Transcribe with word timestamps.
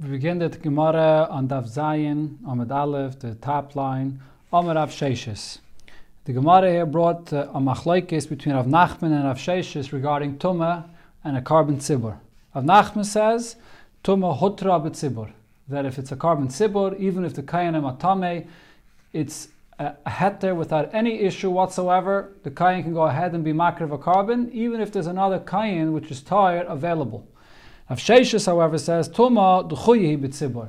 We 0.00 0.10
begin 0.10 0.38
the 0.38 0.48
Gemara 0.48 1.26
on 1.28 1.48
Daf 1.48 1.68
Zayin, 1.68 2.36
Amid 2.46 2.70
Aleph, 2.70 3.18
the 3.18 3.34
top 3.34 3.74
line, 3.74 4.20
Amid 4.52 4.76
Rav 4.76 4.92
Sheshes. 4.92 5.58
The 6.24 6.32
Gemara 6.32 6.70
here 6.70 6.86
brought 6.86 7.32
uh, 7.32 7.48
a 7.52 7.58
machlaikis 7.58 8.28
between 8.28 8.54
Rav 8.54 8.66
Nachman 8.66 9.10
and 9.10 9.24
Rav 9.24 9.38
Sheshes 9.38 9.90
regarding 9.90 10.38
Tumah 10.38 10.84
and 11.24 11.36
a 11.36 11.42
carbon 11.42 11.78
tzibur. 11.78 12.16
Rav 12.54 12.62
Nachman 12.62 13.04
says, 13.04 13.56
Tumah 14.04 14.38
hutra 14.38 14.80
b'tzibur. 14.80 15.32
That 15.66 15.84
if 15.84 15.98
it's 15.98 16.12
a 16.12 16.16
carbon 16.16 16.46
tzibur, 16.46 16.96
even 17.00 17.24
if 17.24 17.34
the 17.34 17.42
kayanim 17.42 17.98
atame, 17.98 18.46
it's 19.12 19.48
a 19.80 19.96
heter 20.06 20.54
without 20.54 20.94
any 20.94 21.22
issue 21.22 21.50
whatsoever. 21.50 22.34
The 22.44 22.52
kayan 22.52 22.84
can 22.84 22.94
go 22.94 23.02
ahead 23.02 23.32
and 23.32 23.42
be 23.42 23.52
makar 23.52 23.82
of 23.82 23.90
a 23.90 23.98
carbon, 23.98 24.48
even 24.52 24.80
if 24.80 24.92
there's 24.92 25.08
another 25.08 25.40
kayan 25.40 25.92
which 25.92 26.12
is 26.12 26.22
tired 26.22 26.68
available. 26.68 27.26
Rav 27.88 27.98
Sheshes, 27.98 28.46
however, 28.46 28.76
says 28.76 29.08
Tuma. 29.08 30.68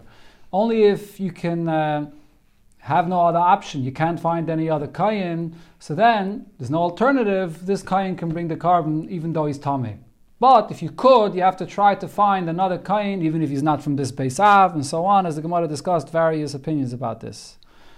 Only 0.51 0.83
if 0.83 1.19
you 1.19 1.31
can 1.31 1.67
uh, 1.67 2.09
have 2.79 3.07
no 3.07 3.21
other 3.21 3.39
option, 3.39 3.83
you 3.83 3.91
can't 3.91 4.19
find 4.19 4.49
any 4.49 4.69
other 4.69 4.87
kayin, 4.87 5.53
so 5.79 5.93
then 5.93 6.45
there's 6.57 6.69
no 6.69 6.79
alternative. 6.79 7.65
This 7.65 7.83
kayin 7.83 8.17
can 8.17 8.29
bring 8.29 8.47
the 8.47 8.55
carbon 8.55 9.09
even 9.09 9.33
though 9.33 9.45
he's 9.45 9.59
tame. 9.59 10.03
But 10.39 10.71
if 10.71 10.81
you 10.81 10.89
could, 10.91 11.35
you 11.35 11.41
have 11.41 11.57
to 11.57 11.65
try 11.65 11.95
to 11.95 12.07
find 12.07 12.49
another 12.49 12.77
kain, 12.77 13.21
even 13.21 13.43
if 13.43 13.49
he's 13.49 13.63
not 13.63 13.83
from 13.83 13.97
this 13.97 14.11
Beisav, 14.13 14.73
and 14.73 14.85
so 14.85 15.03
on, 15.05 15.25
as 15.25 15.35
the 15.35 15.41
Gemara 15.41 15.67
discussed 15.67 16.09
various 16.09 16.53
opinions 16.53 16.93
about 16.93 17.19
this. 17.19 17.57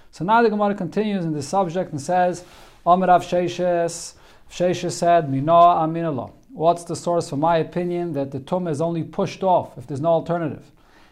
So 0.10 0.26
now 0.26 0.42
the 0.42 0.50
Gemara 0.50 0.74
continues 0.74 1.24
in 1.24 1.34
this 1.34 1.48
subject 1.48 1.92
and 1.92 2.02
says, 2.02 2.44
Amir 2.86 3.08
Rav 3.08 3.24
Sheshes, 3.24 4.16
Sheshes 4.50 4.94
said, 4.94 5.30
Mino 5.30 5.54
Aminallah. 5.54 6.32
What's 6.54 6.84
the 6.84 6.98
source 6.98 7.30
for 7.30 7.38
my 7.38 7.58
opinion 7.58 8.12
that 8.14 8.32
the 8.32 8.40
tum 8.42 8.68
is 8.68 8.82
only 8.82 9.04
pushed 9.04 9.42
off 9.42 9.78
if 9.78 9.88
there's 9.88 10.02
no 10.02 10.10
alternative? 10.10 10.70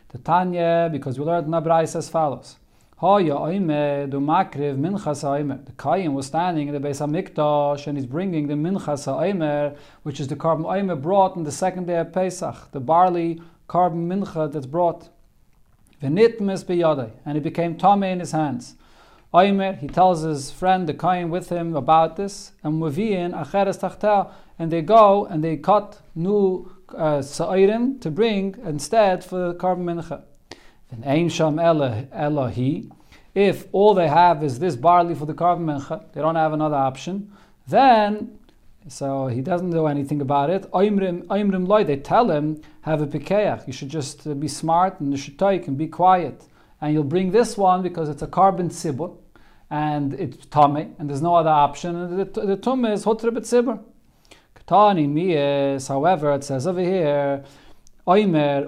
The 0.10 0.18
Tanya, 0.18 0.90
because 0.92 1.18
we 1.18 1.24
learned 1.24 1.48
Nabrais 1.48 1.96
as 1.96 2.10
follows. 2.10 2.58
The 3.00 3.08
Kayin 5.78 6.14
was 6.14 6.26
standing 6.26 6.68
in 6.68 6.74
the 6.74 6.80
Beis 6.82 7.00
Mikdash 7.10 7.88
and 7.88 7.98
he's 7.98 8.06
bringing 8.06 8.48
the 8.48 8.56
Minchas 8.56 9.06
Ha'omer, 9.06 9.78
which 10.04 10.20
is 10.20 10.28
the 10.28 10.36
carbon 10.36 10.66
Omer 10.66 10.98
brought 10.98 11.38
on 11.38 11.44
the 11.44 11.52
second 11.54 11.88
day 11.88 12.00
of 12.00 12.12
Pesach, 12.12 12.72
the 12.74 12.82
barley 12.82 13.42
carbon 13.70 14.10
Mincha 14.10 14.52
that's 14.52 14.66
brought. 14.66 15.08
And 16.02 16.20
it 16.20 17.44
became 17.44 17.78
Tame 17.78 18.04
in 18.04 18.20
his 18.20 18.34
hands. 18.34 18.76
Omer, 19.32 19.74
he 19.74 19.88
tells 19.88 20.24
his 20.24 20.50
friend, 20.50 20.90
the 20.90 20.94
Kain, 20.94 21.30
with 21.30 21.50
him 21.50 21.76
about 21.76 22.16
this, 22.16 22.54
and 22.64 22.82
Muviyin 22.82 23.32
Acheres 23.32 23.78
Tachta, 23.80 24.32
and 24.58 24.72
they 24.72 24.82
go 24.82 25.26
and 25.26 25.44
they 25.44 25.56
cut 25.56 26.02
new 26.16 26.72
uh, 26.98 27.22
sa'irim 27.22 28.00
to 28.02 28.10
bring 28.10 28.56
instead 28.66 29.24
for 29.24 29.50
the 29.50 29.54
carbon 29.54 29.86
mincha. 29.86 30.24
And 30.90 31.06
Ein 31.06 31.30
Sham 31.30 31.58
Elohi, 31.58 32.92
if 33.36 33.68
all 33.72 33.94
they 33.94 34.08
have 34.08 34.44
is 34.44 34.58
this 34.58 34.76
barley 34.76 35.14
for 35.14 35.28
the 35.28 35.36
carbon 35.36 35.68
mincha, 35.68 36.12
they 36.14 36.22
don't 36.22 36.36
have 36.36 36.54
another 36.54 36.78
option, 36.78 37.32
then 37.68 38.40
so 38.88 39.28
he 39.28 39.42
doesn't 39.42 39.70
know 39.70 39.86
anything 39.86 40.22
about 40.22 40.50
it. 40.50 40.64
Oimrim 40.72 41.68
loy, 41.68 41.84
they 41.84 41.98
tell 41.98 42.32
him, 42.32 42.62
have 42.82 43.02
a 43.02 43.06
pikeach. 43.06 43.68
You 43.68 43.74
should 43.74 43.90
just 43.90 44.26
uh, 44.26 44.34
be 44.34 44.48
smart 44.48 45.00
and 45.00 45.12
you 45.12 45.18
should 45.18 45.38
take 45.38 45.68
and 45.68 45.78
be 45.78 45.88
quiet. 45.88 46.46
And 46.82 46.94
you'll 46.94 47.04
bring 47.04 47.32
this 47.32 47.58
one 47.58 47.84
because 47.84 48.10
it's 48.10 48.24
a 48.24 48.28
carbon 48.28 48.70
sibur 48.70 49.16
and 49.70 50.14
it's 50.14 50.46
tame, 50.48 50.96
and 50.98 51.10
there's 51.10 51.22
no 51.22 51.36
other 51.36 51.50
option. 51.50 51.96
And 51.96 52.20
the, 52.20 52.42
the 52.42 52.58
tum 52.58 52.86
is 52.86 53.06
hotre 53.06 53.32
sibur. 53.32 53.80
Tani 54.70 55.08
miyes, 55.08 55.88
however, 55.88 56.32
it 56.34 56.44
says 56.44 56.68
over 56.68 56.80
here, 56.80 57.44
Oimer 58.06 58.68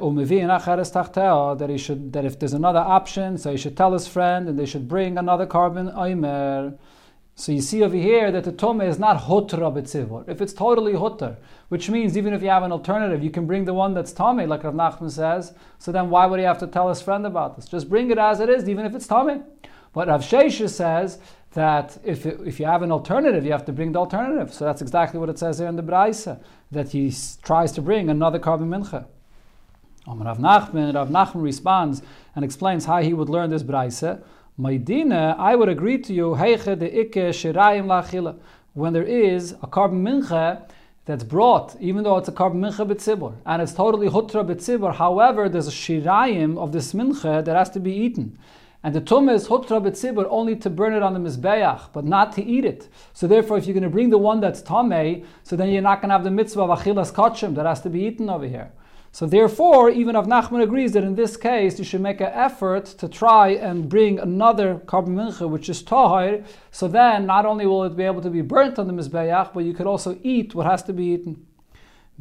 that 1.60 1.70
he 1.70 1.78
should 1.78 2.14
that 2.14 2.26
if 2.26 2.40
there's 2.40 2.54
another 2.54 2.80
option, 2.80 3.38
so 3.38 3.52
he 3.52 3.58
should 3.58 3.78
tell 3.78 3.94
his 3.94 4.08
friend 4.08 4.50
and 4.50 4.58
they 4.58 4.66
should 4.66 4.88
bring 4.88 5.20
another 5.20 5.46
carbon 5.46 5.90
Oimer. 5.92 6.76
So 7.36 7.52
you 7.52 7.61
see 7.61 7.84
over 7.84 7.95
here 7.95 8.32
that 8.32 8.44
the 8.44 8.52
tome 8.52 8.82
is 8.82 8.98
not 8.98 9.22
hotra 9.22 9.72
betzivor. 9.72 10.28
If 10.28 10.42
it's 10.42 10.54
totally 10.54 10.94
hotter, 10.94 11.38
which 11.70 11.88
means 11.88 12.17
even 12.17 12.34
if 12.34 12.42
you 12.42 12.50
have 12.50 12.64
an 12.64 12.72
alternative, 12.72 13.23
you 13.23 13.30
can 13.30 13.45
bring 13.45 13.66
the 13.66 13.73
one 13.76 13.94
that's 13.94 14.11
tame, 14.11 14.50
like 14.50 14.64
Rav 14.64 14.73
Nachman 14.73 15.11
says. 15.11 15.54
So 15.78 15.92
then 15.92 16.10
why 16.10 16.26
would 16.26 16.40
he 16.40 16.45
have 16.45 16.60
to 16.60 16.67
tell 16.67 16.90
his 16.90 17.00
friend 17.02 17.28
about 17.28 17.56
this? 17.56 17.66
Just 17.67 17.90
bring 17.90 18.10
it 18.10 18.17
as 18.17 18.40
it 18.40 18.50
is, 18.50 18.67
even 18.67 18.86
if 18.86 18.95
it's 18.95 19.06
tame. 19.08 19.44
But 19.94 20.08
Rav 20.08 20.22
Shesha 20.22 20.70
says 20.70 21.20
that 21.54 21.98
if, 22.04 22.26
if 22.26 22.60
you 22.60 22.66
have 22.66 22.82
an 22.82 22.92
alternative, 22.92 23.44
you 23.46 23.52
have 23.52 23.66
to 23.66 23.74
bring 23.74 23.92
the 23.92 24.00
alternative. 24.00 24.54
So 24.54 24.64
that's 24.66 24.82
exactly 24.82 25.20
what 25.20 25.30
it 25.30 25.38
says 25.38 25.60
here 25.60 25.68
in 25.68 25.76
the 25.76 25.84
Braisa, 25.84 26.40
that 26.72 26.92
he 26.92 27.14
tries 27.44 27.72
to 27.74 27.82
bring 27.82 28.10
another 28.10 28.40
carbon 28.40 28.70
mincha. 28.70 29.06
Rav 30.08 30.38
Nachman, 30.38 30.96
Rav 30.96 31.10
Nachman 31.10 31.44
responds 31.44 32.02
and 32.36 32.46
explains 32.46 32.86
how 32.86 33.02
he 33.02 33.14
would 33.14 33.30
learn 33.30 33.50
this 33.50 33.64
Braisa. 33.64 34.24
Maidina, 34.60 35.36
I 35.38 35.56
would 35.56 35.70
agree 35.70 35.98
to 35.98 36.14
you, 36.14 36.36
when 38.73 38.94
there 38.94 39.04
is 39.04 39.56
a 39.62 39.68
carbon 39.68 40.04
mincha 40.04 40.62
that's 41.06 41.23
brought, 41.23 41.76
even 41.80 42.04
though 42.04 42.18
it's 42.18 42.30
a 42.30 42.32
carbon 42.32 42.62
mincha 42.62 42.88
b'tzibur, 42.88 43.34
and 43.46 43.62
it's 43.62 43.73
totally 43.73 44.08
hutra 44.08 44.46
b'tzibur, 44.46 44.94
however, 44.96 45.50
there's 45.50 45.68
a 45.68 45.72
shirayim 45.72 46.58
of 46.58 46.72
this 46.72 46.94
mincha 46.94 47.44
that 47.44 47.56
has 47.56 47.70
to 47.72 47.80
be 47.80 47.92
eaten. 47.92 48.38
And 48.83 48.95
the 48.95 49.02
tumah 49.02 49.36
is 49.36 49.47
hutra 49.47 49.80
b'tzibur 49.80 50.25
only 50.30 50.55
to 50.55 50.69
burn 50.69 50.93
it 50.93 51.03
on 51.03 51.14
the 51.14 51.19
mizbeach, 51.19 51.89
but 51.93 52.03
not 52.03 52.31
to 52.33 52.43
eat 52.43 52.65
it. 52.65 52.89
So 53.14 53.27
therefore, 53.27 53.59
if 53.59 53.67
you're 53.67 53.75
going 53.75 53.83
to 53.83 53.89
bring 53.89 54.09
the 54.09 54.17
one 54.17 54.39
that's 54.39 54.61
tameh, 54.61 55.23
so 55.43 55.55
then 55.55 55.69
you're 55.69 55.83
not 55.83 56.02
going 56.02 56.09
to 56.09 56.14
have 56.14 56.23
the 56.23 56.31
mitzvah 56.31 56.64
of 56.64 56.80
achilas 56.80 57.14
kachim 57.14 57.53
that 57.55 57.67
has 57.67 57.81
to 57.81 57.89
be 57.89 58.02
eaten 58.02 58.27
over 58.30 58.47
here. 58.47 58.71
So 59.14 59.27
therefore, 59.27 59.89
even 59.89 60.15
Rav 60.15 60.25
Nachman 60.25 60.64
agrees 60.64 60.93
that 60.93 61.03
in 61.03 61.15
this 61.15 61.36
case 61.36 61.77
you 61.77 61.83
should 61.83 62.02
make 62.02 62.21
an 62.21 62.31
effort 62.33 62.86
to 62.86 63.09
try 63.09 63.49
and 63.49 63.89
bring 63.89 64.17
another 64.17 64.75
carbon 64.87 65.15
mincha, 65.15 65.48
which 65.49 65.67
is 65.67 65.83
tahir. 65.83 66.45
So 66.71 66.87
then, 66.87 67.25
not 67.25 67.45
only 67.45 67.65
will 67.65 67.83
it 67.83 67.95
be 67.95 68.03
able 68.03 68.21
to 68.21 68.30
be 68.30 68.42
burnt 68.42 68.80
on 68.80 68.87
the 68.87 68.93
mizbeach, 68.93 69.53
but 69.53 69.65
you 69.65 69.73
could 69.73 69.86
also 69.86 70.17
eat 70.23 70.55
what 70.55 70.65
has 70.65 70.81
to 70.83 70.93
be 70.93 71.05
eaten. 71.08 71.45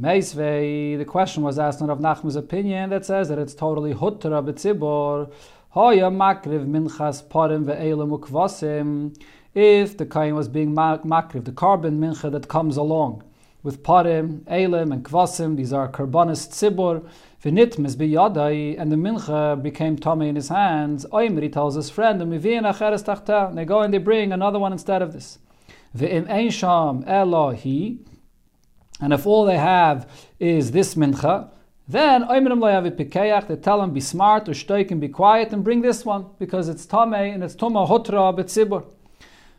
Meisvei, 0.01 0.99
the 0.99 1.05
question 1.05 1.43
was 1.43 1.59
asked 1.59 1.81
on 1.81 1.89
Rav 1.89 2.01
Nachman's 2.01 2.37
opinion 2.37 2.91
that 2.91 3.07
says 3.07 3.29
that 3.29 3.39
it's 3.39 3.55
totally 3.55 3.95
hutra 3.95 4.45
b'tzibor. 4.45 5.33
Hoya 5.73 6.11
makriv 6.11 6.67
minchas 6.67 7.23
parim 7.23 7.65
ve'elim 7.65 8.19
ukvasim. 8.19 9.17
If 9.55 9.97
the 9.97 10.05
kain 10.05 10.35
was 10.35 10.49
being 10.49 10.75
makriv, 10.75 11.45
the 11.45 11.53
carbon 11.53 12.01
mincha 12.01 12.29
that 12.33 12.49
comes 12.49 12.77
along 12.77 13.23
with 13.63 13.85
parim, 13.85 14.43
elim, 14.49 14.91
and 14.91 15.05
kvasim, 15.05 15.57
these 15.57 15.73
are 15.73 15.89
karbanis 15.89 16.49
tzibur, 16.49 17.09
v'nitmis 17.45 17.95
biyadai, 17.95 18.81
and 18.81 18.91
the 18.91 18.97
mincha 18.97 19.63
became 19.63 19.97
tummy 19.97 20.29
in 20.29 20.35
his 20.35 20.49
hands. 20.49 21.07
Oimri 21.13 21.53
tells 21.53 21.77
his 21.77 21.89
friend, 21.89 22.21
and 22.21 22.33
they 22.33 23.65
go 23.65 23.81
and 23.81 23.95
they 23.95 23.99
bring 23.99 24.33
another 24.33 24.59
one 24.59 24.73
instead 24.73 25.03
of 25.03 25.13
this. 25.13 25.39
V'im 25.97 26.27
einsham 26.27 27.07
elohi, 27.07 28.05
and 29.01 29.13
if 29.13 29.25
all 29.25 29.45
they 29.45 29.59
have 29.59 30.11
is 30.41 30.73
this 30.73 30.97
mincha, 30.97 31.49
then 31.93 32.27
they 32.29 33.57
tell 33.57 33.83
him 33.83 33.93
be 33.93 34.01
smart 34.01 34.49
or 34.49 34.53
shtoik 34.53 34.91
and 34.91 35.01
be 35.01 35.09
quiet 35.09 35.53
and 35.53 35.65
bring 35.65 35.81
this 35.83 36.05
one 36.05 36.27
because 36.39 36.69
it's 36.69 36.87
tame 36.87 37.15
and 37.15 37.43
it's 37.43 37.57
tuma 37.57 37.89
hotra 37.89 38.33
betzibur. 38.37 38.85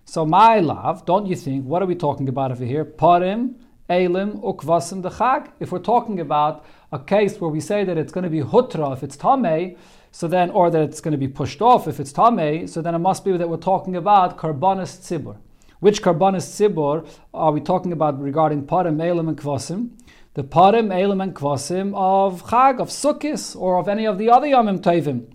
So 0.05 0.25
my 0.25 0.59
love, 0.59 1.05
don't 1.05 1.25
you 1.25 1.35
think? 1.35 1.65
What 1.65 1.81
are 1.81 1.85
we 1.85 1.95
talking 1.95 2.29
about 2.29 2.51
over 2.51 2.65
here? 2.65 2.85
Parim, 2.85 3.55
elim, 3.89 4.39
ukvasim 4.39 5.03
dechag. 5.03 5.51
If 5.59 5.71
we're 5.71 5.79
talking 5.79 6.19
about 6.19 6.65
a 6.91 6.99
case 6.99 7.39
where 7.39 7.49
we 7.49 7.59
say 7.59 7.83
that 7.83 7.97
it's 7.97 8.11
going 8.11 8.23
to 8.23 8.29
be 8.29 8.41
hutra 8.41 8.93
if 8.93 9.03
it's 9.03 9.17
tame, 9.17 9.77
so 10.11 10.27
then, 10.27 10.49
or 10.49 10.69
that 10.69 10.81
it's 10.81 10.99
going 10.99 11.13
to 11.13 11.17
be 11.17 11.27
pushed 11.27 11.61
off 11.61 11.87
if 11.87 11.99
it's 11.99 12.11
tame, 12.11 12.67
so 12.67 12.81
then 12.81 12.95
it 12.95 12.99
must 12.99 13.23
be 13.23 13.35
that 13.37 13.47
we're 13.47 13.57
talking 13.57 13.95
about 13.95 14.37
karbanis 14.37 14.99
tzibur. 14.99 15.37
Which 15.79 16.01
karbanis 16.01 16.45
tzibur 16.45 17.07
are 17.33 17.51
we 17.51 17.61
talking 17.61 17.91
about 17.91 18.21
regarding 18.21 18.67
parim, 18.67 19.01
elim, 19.01 19.29
and 19.29 19.37
kvasim? 19.37 19.91
The 20.33 20.43
parim, 20.43 20.93
elim, 20.97 21.19
and 21.19 21.35
kvasim 21.35 21.93
of 21.93 22.43
Chag, 22.43 22.79
of 22.79 22.87
Sukkis, 22.87 23.53
or 23.55 23.77
of 23.77 23.89
any 23.89 24.05
of 24.05 24.17
the 24.17 24.29
other 24.29 24.47
Yomim 24.47 24.79
Tovim. 24.79 25.25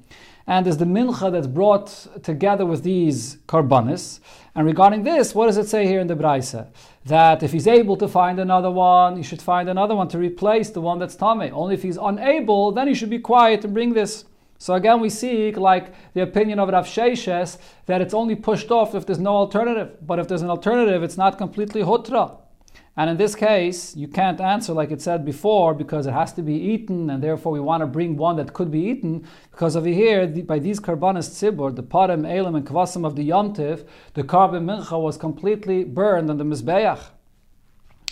And 0.46 0.64
there's 0.64 0.78
the 0.78 0.86
mincha 0.86 1.30
that's 1.30 1.46
brought 1.46 2.06
together 2.22 2.64
with 2.64 2.82
these 2.82 3.36
karbanis. 3.46 4.20
And 4.54 4.64
regarding 4.64 5.02
this, 5.02 5.34
what 5.34 5.46
does 5.46 5.58
it 5.58 5.68
say 5.68 5.86
here 5.86 6.00
in 6.00 6.06
the 6.06 6.14
Braisa? 6.14 6.68
That 7.04 7.42
if 7.42 7.52
he's 7.52 7.66
able 7.66 7.96
to 7.98 8.08
find 8.08 8.38
another 8.38 8.70
one, 8.70 9.16
he 9.18 9.22
should 9.22 9.42
find 9.42 9.68
another 9.68 9.94
one 9.94 10.08
to 10.08 10.18
replace 10.18 10.70
the 10.70 10.80
one 10.80 10.98
that's 10.98 11.16
tame. 11.16 11.52
Only 11.52 11.74
if 11.74 11.82
he's 11.82 11.98
unable, 11.98 12.72
then 12.72 12.88
he 12.88 12.94
should 12.94 13.10
be 13.10 13.18
quiet 13.18 13.64
and 13.64 13.74
bring 13.74 13.92
this. 13.92 14.24
So 14.56 14.72
again, 14.74 15.00
we 15.00 15.10
see, 15.10 15.52
like 15.52 15.92
the 16.14 16.22
opinion 16.22 16.58
of 16.58 16.70
Rav 16.70 16.86
Sheshes, 16.86 17.58
that 17.84 18.00
it's 18.00 18.14
only 18.14 18.34
pushed 18.34 18.70
off 18.70 18.94
if 18.94 19.04
there's 19.04 19.18
no 19.18 19.36
alternative. 19.36 19.98
But 20.00 20.20
if 20.20 20.28
there's 20.28 20.42
an 20.42 20.48
alternative, 20.48 21.02
it's 21.02 21.18
not 21.18 21.36
completely 21.36 21.82
hutra. 21.82 22.38
And 22.98 23.10
in 23.10 23.18
this 23.18 23.34
case, 23.34 23.94
you 23.94 24.08
can't 24.08 24.40
answer 24.40 24.72
like 24.72 24.90
it 24.90 25.02
said 25.02 25.22
before 25.22 25.74
because 25.74 26.06
it 26.06 26.12
has 26.12 26.32
to 26.32 26.42
be 26.42 26.54
eaten, 26.54 27.10
and 27.10 27.22
therefore 27.22 27.52
we 27.52 27.60
want 27.60 27.82
to 27.82 27.86
bring 27.86 28.16
one 28.16 28.36
that 28.36 28.54
could 28.54 28.70
be 28.70 28.80
eaten. 28.80 29.26
Because 29.50 29.76
over 29.76 29.88
here, 29.88 30.26
the, 30.26 30.40
by 30.40 30.58
these 30.58 30.80
karbanis 30.80 31.28
tzibur, 31.28 31.76
the 31.76 31.82
parim, 31.82 32.26
elim, 32.26 32.54
and 32.54 32.66
kvasim 32.66 33.04
of 33.04 33.14
the 33.14 33.28
yomtiv, 33.28 33.86
the 34.14 34.24
carbon 34.24 34.64
mincha 34.64 34.98
was 34.98 35.18
completely 35.18 35.84
burned 35.84 36.30
on 36.30 36.38
the 36.38 36.44
mizbeach. 36.44 37.00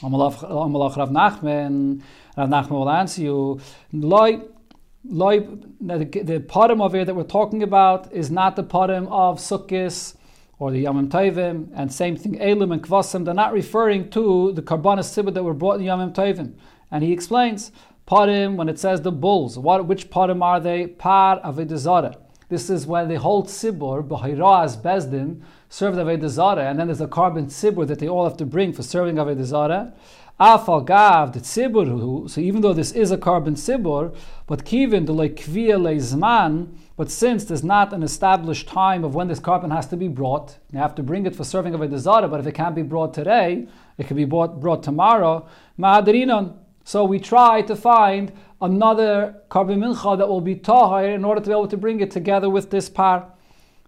Amalach 0.00 0.96
Rav 0.96 1.08
Nachman, 1.08 2.02
Rav 2.36 2.48
Nachman 2.50 2.70
will 2.70 2.90
answer 2.90 3.22
you, 3.22 3.60
Loi, 3.92 4.42
the, 5.02 6.04
the 6.24 6.44
potem 6.46 6.82
over 6.82 6.96
here 6.96 7.06
that 7.06 7.14
we're 7.14 7.22
talking 7.22 7.62
about 7.62 8.12
is 8.12 8.30
not 8.30 8.56
the 8.56 8.62
potem 8.62 9.06
of 9.08 9.38
Sukkis 9.38 10.16
or 10.58 10.70
the 10.70 10.84
Yamim 10.84 11.08
Tovim, 11.08 11.68
and 11.74 11.92
same 11.92 12.16
thing, 12.16 12.40
Elim 12.40 12.72
and 12.72 12.82
Kvasim, 12.82 13.24
they're 13.24 13.34
not 13.34 13.52
referring 13.52 14.10
to 14.10 14.52
the 14.52 14.62
Karbanas 14.62 15.10
Sibur 15.12 15.32
that 15.34 15.42
were 15.42 15.54
brought 15.54 15.80
in 15.80 15.86
Yamim 15.86 16.14
Tovim. 16.14 16.54
And 16.90 17.02
he 17.02 17.12
explains, 17.12 17.72
Parim, 18.06 18.56
when 18.56 18.68
it 18.68 18.78
says 18.78 19.02
the 19.02 19.12
bulls, 19.12 19.58
what, 19.58 19.86
which 19.86 20.10
Parim 20.10 20.42
are 20.42 20.60
they? 20.60 20.86
Par 20.86 21.40
Avedazara. 21.44 22.16
This 22.48 22.70
is 22.70 22.86
when 22.86 23.08
the 23.08 23.18
whole 23.18 23.44
Sibur, 23.44 24.06
Bahira 24.06 24.80
Bezdin, 24.82 25.42
served 25.68 25.98
Avedazara, 25.98 26.70
and 26.70 26.78
then 26.78 26.86
there's 26.86 27.00
a 27.00 27.08
carbon 27.08 27.46
Sibur 27.46 27.86
that 27.86 27.98
they 27.98 28.08
all 28.08 28.24
have 28.24 28.36
to 28.36 28.46
bring 28.46 28.72
for 28.72 28.82
serving 28.82 29.16
Avedazara. 29.16 29.92
Afal 30.40 30.84
gav 30.84 31.32
the 31.32 31.38
tzibur. 31.38 32.28
So 32.28 32.40
even 32.40 32.60
though 32.60 32.72
this 32.72 32.90
is 32.90 33.12
a 33.12 33.18
carbon 33.18 33.54
tzibur, 33.54 34.16
but 34.48 34.64
kivin 34.64 35.06
the 35.06 35.14
lekvia 35.14 35.78
leizman. 35.78 36.76
But 36.96 37.10
since 37.10 37.44
there's 37.44 37.64
not 37.64 37.92
an 37.92 38.04
established 38.04 38.68
time 38.68 39.02
of 39.02 39.14
when 39.16 39.26
this 39.26 39.40
carbon 39.40 39.72
has 39.72 39.86
to 39.88 39.96
be 39.96 40.06
brought, 40.06 40.58
you 40.72 40.78
have 40.78 40.94
to 40.94 41.02
bring 41.02 41.26
it 41.26 41.34
for 41.34 41.42
serving 41.42 41.74
of 41.74 41.80
a 41.80 41.88
desire. 41.88 42.28
But 42.28 42.38
if 42.40 42.46
it 42.46 42.52
can't 42.52 42.74
be 42.74 42.82
brought 42.82 43.12
today, 43.12 43.66
it 43.98 44.06
can 44.06 44.16
be 44.16 44.24
brought, 44.24 44.60
brought 44.60 44.82
tomorrow. 44.82 45.48
Ma'adrinon. 45.78 46.56
So 46.84 47.04
we 47.04 47.18
try 47.18 47.62
to 47.62 47.74
find 47.74 48.30
another 48.60 49.42
carbon 49.48 49.80
mincha 49.80 50.16
that 50.18 50.28
will 50.28 50.40
be 50.40 50.54
tahir 50.54 51.14
in 51.14 51.24
order 51.24 51.40
to 51.40 51.46
be 51.46 51.52
able 51.52 51.68
to 51.68 51.76
bring 51.76 52.00
it 52.00 52.10
together 52.10 52.48
with 52.48 52.70
this 52.70 52.88
par. 52.88 53.32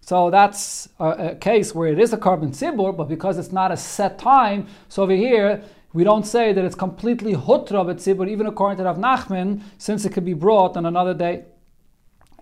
So 0.01 0.29
that's 0.29 0.89
a, 0.99 1.09
a, 1.09 1.35
case 1.35 1.75
where 1.75 1.91
it 1.91 1.99
is 1.99 2.11
a 2.13 2.17
carbon 2.17 2.51
tzibur, 2.51 2.95
but 2.95 3.07
because 3.07 3.37
it's 3.37 3.51
not 3.51 3.71
a 3.71 3.77
set 3.77 4.17
time, 4.17 4.67
so 4.89 5.03
over 5.03 5.13
here 5.13 5.63
we 5.93 6.03
don't 6.03 6.25
say 6.25 6.53
that 6.53 6.63
it's 6.63 6.75
completely 6.75 7.33
hutra 7.33 7.85
b'tzibur, 7.85 8.27
even 8.29 8.47
according 8.47 8.77
to 8.77 8.83
Rav 8.83 8.97
Nachman, 8.97 9.61
since 9.77 10.05
it 10.05 10.11
could 10.13 10.25
be 10.25 10.33
brought 10.33 10.77
on 10.77 10.85
another 10.85 11.13
day. 11.13 11.45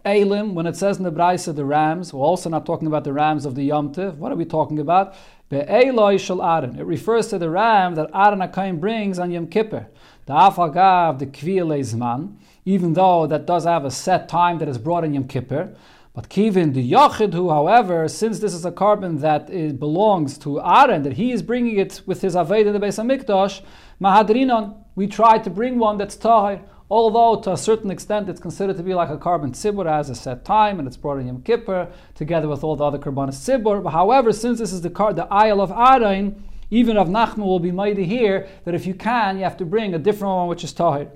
Elim, 0.06 0.54
when 0.54 0.68
it 0.68 0.76
says 0.76 0.98
in 0.98 1.04
the 1.04 1.12
Braisa 1.12 1.56
the 1.56 1.66
rams, 1.66 2.14
we're 2.14 2.24
also 2.24 2.48
not 2.48 2.66
talking 2.66 2.88
about 2.88 3.04
the 3.04 3.14
rams 3.14 3.46
of 3.46 3.56
the 3.56 3.64
Yom 3.64 3.92
Tiv. 3.92 4.20
What 4.20 4.32
are 4.32 4.36
we 4.36 4.46
talking 4.46 4.78
about? 4.78 5.16
Be'eloi 5.50 6.20
shel 6.20 6.44
Aaron. 6.44 6.78
It 6.80 6.86
refers 6.86 7.28
to 7.30 7.40
the 7.40 7.50
ram 7.50 7.96
that 7.96 8.12
Aaron 8.14 8.40
HaKaim 8.40 8.80
brings 8.80 9.18
on 9.18 9.32
Yom 9.32 9.48
Kippur. 9.48 9.88
The 10.28 10.34
Afagav, 10.34 11.18
the 11.18 11.26
Kviyelezman, 11.26 12.36
even 12.66 12.94
though 12.94 13.26
that 13.26 13.48
does 13.48 13.64
have 13.64 13.84
a 13.84 13.90
set 13.90 14.30
time 14.30 14.60
that 14.60 14.68
is 14.68 14.78
brought 14.78 15.04
in 15.04 15.16
Yom 15.16 15.28
Kippur. 15.28 15.76
But 16.14 16.30
Kivin, 16.30 16.74
the 16.74 16.92
Yachid, 16.92 17.34
who, 17.34 17.50
however, 17.50 18.08
since 18.08 18.40
this 18.40 18.54
is 18.54 18.64
a 18.64 18.72
carbon 18.72 19.20
that 19.20 19.48
belongs 19.80 20.38
to 20.40 20.62
Aaron, 20.62 21.02
that 21.02 21.14
he 21.14 21.32
is 21.32 21.42
bringing 21.42 21.78
it 21.78 22.02
with 22.06 22.22
his 22.22 22.36
Aved 22.36 22.68
in 22.68 22.74
the 22.74 22.80
Beis 22.80 23.04
HaMikdash, 23.04 23.62
Mahadrinon, 24.00 24.78
we 24.96 25.08
try 25.08 25.40
to 25.40 25.50
bring 25.50 25.78
one 25.78 25.98
that's 25.98 26.16
Tahir, 26.16 26.62
although 26.90 27.42
to 27.42 27.52
a 27.52 27.58
certain 27.58 27.90
extent 27.90 28.30
it's 28.30 28.40
considered 28.40 28.78
to 28.78 28.84
be 28.84 28.94
like 28.94 29.10
a 29.10 29.18
carbon 29.18 29.52
tzibur 29.52 29.86
as 29.86 30.10
a 30.10 30.16
set 30.16 30.46
time 30.46 30.80
and 30.80 30.88
it's 30.88 30.98
brought 30.98 31.18
in 31.18 31.28
Yom 31.28 31.42
Kippur 31.42 31.88
together 32.14 32.48
with 32.48 32.64
all 32.64 32.76
the 32.76 32.84
other 32.84 33.00
carbon 33.00 33.30
tzibur. 33.30 33.92
However, 33.92 34.32
since 34.32 34.60
this 34.60 34.72
is 34.72 34.82
the 34.82 34.90
car, 34.90 35.14
the 35.14 35.26
Isle 35.32 35.62
of 35.62 35.72
Aaron, 35.72 36.44
even 36.70 36.98
Rav 36.98 37.08
Nachman 37.08 37.46
will 37.46 37.60
be 37.60 37.72
mighty 37.72 38.06
here 38.06 38.48
that 38.66 38.76
if 38.76 38.86
you 38.86 38.94
can, 38.94 39.38
you 39.38 39.44
have 39.44 39.58
to 39.58 39.66
bring 39.66 39.94
a 39.94 40.00
different 40.00 40.34
one 40.36 40.48
which 40.48 40.64
is 40.64 40.74
Tahir. 40.74 41.10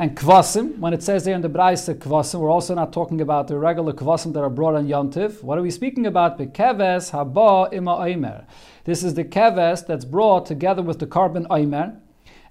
And 0.00 0.16
kvasim, 0.16 0.78
when 0.78 0.92
it 0.92 1.02
says 1.02 1.24
there 1.24 1.34
in 1.34 1.40
the 1.40 1.48
Braise 1.48 1.88
kvasim, 1.88 2.38
we're 2.38 2.52
also 2.52 2.74
not 2.74 2.92
talking 2.92 3.20
about 3.20 3.48
the 3.48 3.58
regular 3.58 3.92
kvasim 3.92 4.32
that 4.34 4.40
are 4.40 4.50
brought 4.50 4.76
on 4.76 4.86
Yontif. 4.86 5.42
What 5.42 5.58
are 5.58 5.62
we 5.62 5.72
speaking 5.72 6.06
about? 6.06 6.38
Bekeves 6.38 7.10
haba 7.10 7.72
ima 7.72 8.04
aimer. 8.04 8.46
This 8.84 9.02
is 9.02 9.14
the 9.14 9.24
keves 9.24 9.84
that's 9.86 10.04
brought 10.04 10.46
together 10.46 10.82
with 10.82 11.00
the 11.00 11.06
carbon 11.06 11.48
aimer. 11.50 12.00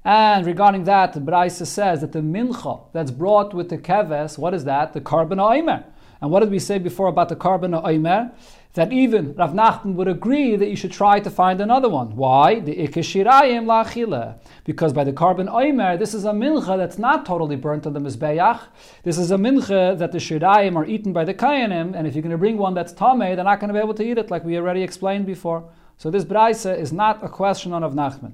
And 0.07 0.45
regarding 0.45 0.85
that, 0.85 1.11
the 1.11 1.19
Braise 1.19 1.67
says 1.67 1.99
that 1.99 2.13
the 2.13 2.21
mincha 2.21 2.81
that's 2.93 3.11
brought 3.11 3.53
with 3.53 3.67
the 3.67 3.77
keves, 3.77 4.37
what 4.37 4.53
is 4.53 4.63
that? 4.63 4.93
The 4.93 5.01
carbon 5.01 5.37
aimer. 5.37 5.83
And 6.21 6.31
what 6.31 6.39
did 6.39 6.49
we 6.49 6.59
say 6.59 6.77
before 6.77 7.07
about 7.07 7.27
the 7.27 7.35
carbon 7.35 7.73
aimer? 7.73 8.31
that 8.77 8.93
even 8.93 9.33
Rav 9.33 9.53
Nachman 9.53 9.95
would 9.95 10.07
agree 10.07 10.55
that 10.55 10.69
you 10.69 10.75
should 10.75 10.91
try 10.91 11.19
to 11.19 11.31
find 11.31 11.59
another 11.59 11.89
one. 11.89 12.15
Why? 12.15 12.59
The 12.59 12.75
ikeshirayim 12.75 13.65
lachila. 13.65 14.35
Because 14.65 14.93
by 14.93 15.03
the 15.03 15.11
carbon 15.11 15.47
oimer, 15.47 15.97
this 15.97 16.13
is 16.13 16.25
a 16.25 16.31
mincha 16.31 16.77
that's 16.77 16.99
not 16.99 17.25
totally 17.25 17.55
burnt 17.55 17.87
on 17.87 17.93
the 17.93 17.99
mizbeach. 17.99 18.61
This 19.01 19.17
is 19.17 19.31
a 19.31 19.35
mincha 19.35 19.97
that 19.97 20.11
the 20.11 20.19
shirayim 20.19 20.75
are 20.75 20.85
eaten 20.85 21.11
by 21.11 21.25
the 21.25 21.33
kayanim, 21.33 21.95
and 21.95 22.05
if 22.05 22.13
you're 22.13 22.21
going 22.21 22.31
to 22.31 22.37
bring 22.37 22.59
one 22.59 22.75
that's 22.75 22.93
tameh, 22.93 23.35
they're 23.35 23.43
not 23.43 23.59
going 23.59 23.69
to 23.69 23.73
be 23.73 23.79
able 23.79 23.95
to 23.95 24.03
eat 24.03 24.19
it, 24.19 24.29
like 24.29 24.43
we 24.43 24.57
already 24.57 24.83
explained 24.83 25.25
before. 25.25 25.67
So 25.97 26.11
this 26.11 26.23
brayse 26.23 26.67
is 26.79 26.93
not 26.93 27.23
a 27.23 27.29
question 27.29 27.73
on 27.73 27.81
Rav 27.81 27.93
Nachman. 27.93 28.33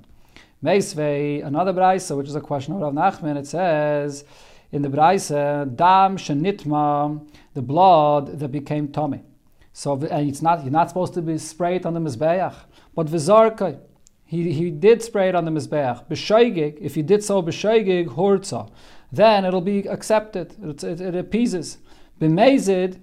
Meisvei, 0.64 1.46
another 1.46 1.74
brayse, 1.74 2.16
which 2.16 2.28
is 2.28 2.36
a 2.36 2.42
question 2.42 2.74
of 2.74 2.82
Rav 2.82 2.94
Nachman, 2.94 3.38
it 3.38 3.48
says 3.48 4.24
in 4.72 4.82
the 4.82 4.90
brayse, 4.90 5.76
dam 5.76 6.18
shenitma, 6.18 7.28
the 7.54 7.62
blood 7.62 8.40
that 8.40 8.50
became 8.50 8.88
tameh. 8.88 9.22
So 9.74 9.96
and 9.96 10.30
it's 10.30 10.42
not 10.42 10.64
you're 10.64 10.72
not 10.72 10.90
supposed 10.90 11.16
to 11.16 11.22
be 11.22 11.38
sprayed 11.38 11.86
on 11.86 11.94
the 11.96 12.00
mizbeach. 12.00 12.56
But 12.96 13.08
v'zarka, 13.08 13.80
he, 14.24 14.54
he 14.54 14.70
did 14.70 15.02
spray 15.02 15.30
it 15.30 15.36
on 15.36 15.46
the 15.46 15.52
mizbeach. 15.52 16.08
B'shoigig, 16.08 16.78
if 16.80 16.96
he 16.96 17.02
did 17.02 17.24
so 17.24 17.42
b'shoigig 17.42 18.08
hurtza, 18.08 18.70
then 19.12 19.46
it'll 19.46 19.62
be 19.62 19.80
accepted. 19.80 20.56
It, 20.64 20.84
it, 20.84 21.02
it 21.02 21.16
appeases. 21.16 21.80
B'mezid, 22.22 23.02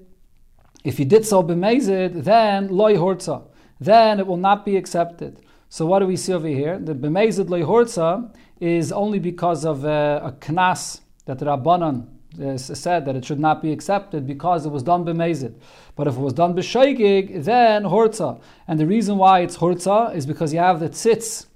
if 0.85 0.97
he 0.97 1.05
did 1.05 1.27
so 1.27 1.43
b'mezid, 1.43 2.25
then 2.25 2.69
loy 2.69 2.95
hurtza, 2.95 3.49
then 3.81 4.19
it 4.19 4.27
will 4.27 4.37
not 4.37 4.65
be 4.65 4.77
accepted. 4.77 5.41
So 5.73 5.87
what 5.87 6.01
do 6.01 6.07
we 6.09 6.17
see 6.17 6.33
over 6.33 6.49
here? 6.49 6.81
The 6.81 6.97
b'mezid 6.97 7.49
loy 7.49 7.63
hurtza 7.63 8.35
is 8.59 8.91
only 8.91 9.21
because 9.21 9.65
of 9.65 9.85
uh, 9.85 10.21
a 10.25 10.33
knas 10.33 11.01
that 11.27 11.39
the 11.39 11.47
rabbanon 11.47 12.09
uh, 12.43 12.59
said 12.59 13.05
that 13.05 13.15
it 13.15 13.25
should 13.25 13.39
not 13.39 13.63
be 13.63 13.71
accepted 13.71 14.27
because 14.27 14.67
it 14.67 14.71
was 14.71 14.83
done 14.83 15.05
b'mezid. 15.05 15.55
But 15.95 16.09
if 16.09 16.17
it 16.17 16.21
was 16.21 16.33
done 16.33 16.55
b'shoigig, 16.55 17.45
then 17.45 17.85
horza. 17.85 18.41
And 18.67 18.81
the 18.81 18.87
reason 18.87 19.17
why 19.17 19.43
it's 19.43 19.59
horza 19.59 20.13
is 20.13 20.27
because 20.27 20.53
you 20.53 20.59
have 20.59 20.81
the 20.81 20.89
tzitz. 20.89 21.47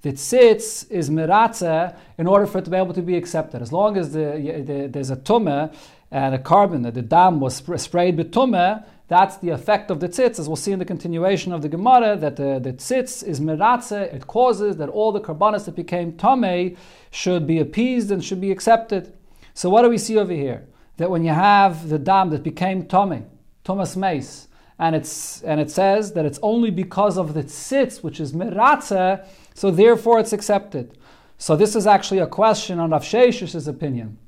The 0.00 0.12
tzitz 0.12 0.90
is 0.90 1.10
miratze 1.10 1.94
in 2.16 2.26
order 2.26 2.46
for 2.46 2.58
it 2.58 2.64
to 2.64 2.70
be 2.70 2.76
able 2.78 2.94
to 2.94 3.02
be 3.02 3.18
accepted. 3.18 3.60
As 3.60 3.70
long 3.70 3.98
as 3.98 4.14
the, 4.14 4.64
the, 4.66 4.88
there's 4.90 5.10
a 5.10 5.16
tumah 5.16 5.74
and 6.10 6.34
a 6.34 6.38
carbon, 6.38 6.80
that 6.82 6.94
the 6.94 7.02
dam 7.02 7.38
was 7.38 7.56
sp- 7.60 7.76
sprayed 7.76 8.16
with 8.16 8.32
tumah, 8.32 8.86
that's 9.08 9.38
the 9.38 9.48
effect 9.48 9.90
of 9.90 10.00
the 10.00 10.08
tzitz, 10.08 10.38
as 10.38 10.48
we'll 10.48 10.56
see 10.56 10.72
in 10.72 10.78
the 10.78 10.84
continuation 10.84 11.52
of 11.52 11.62
the 11.62 11.68
Gemara, 11.68 12.14
that 12.16 12.36
the, 12.36 12.58
the 12.58 12.74
tzitz 12.74 13.26
is 13.26 13.40
miratze, 13.40 14.14
it 14.14 14.26
causes 14.26 14.76
that 14.76 14.90
all 14.90 15.12
the 15.12 15.20
karbanas 15.20 15.64
that 15.64 15.74
became 15.74 16.12
tameh 16.12 16.76
should 17.10 17.46
be 17.46 17.58
appeased 17.58 18.10
and 18.10 18.22
should 18.22 18.40
be 18.40 18.50
accepted. 18.50 19.14
So 19.54 19.70
what 19.70 19.82
do 19.82 19.88
we 19.88 19.96
see 19.96 20.18
over 20.18 20.32
here? 20.32 20.68
That 20.98 21.10
when 21.10 21.24
you 21.24 21.32
have 21.32 21.88
the 21.88 21.98
dam 21.98 22.28
that 22.30 22.42
became 22.42 22.86
tummy, 22.86 23.24
Thomas 23.64 23.96
Mace, 23.96 24.48
and 24.78 24.94
it's 24.94 25.42
and 25.42 25.58
it 25.58 25.70
says 25.70 26.12
that 26.12 26.26
it's 26.26 26.38
only 26.42 26.70
because 26.70 27.16
of 27.16 27.34
the 27.34 27.42
tzitz, 27.42 28.02
which 28.02 28.20
is 28.20 28.32
miratze, 28.32 29.26
so 29.54 29.70
therefore 29.70 30.20
it's 30.20 30.34
accepted. 30.34 30.98
So 31.38 31.56
this 31.56 31.74
is 31.74 31.86
actually 31.86 32.18
a 32.18 32.26
question 32.26 32.78
on 32.78 32.90
Rav 32.90 33.14
opinion, 33.14 34.18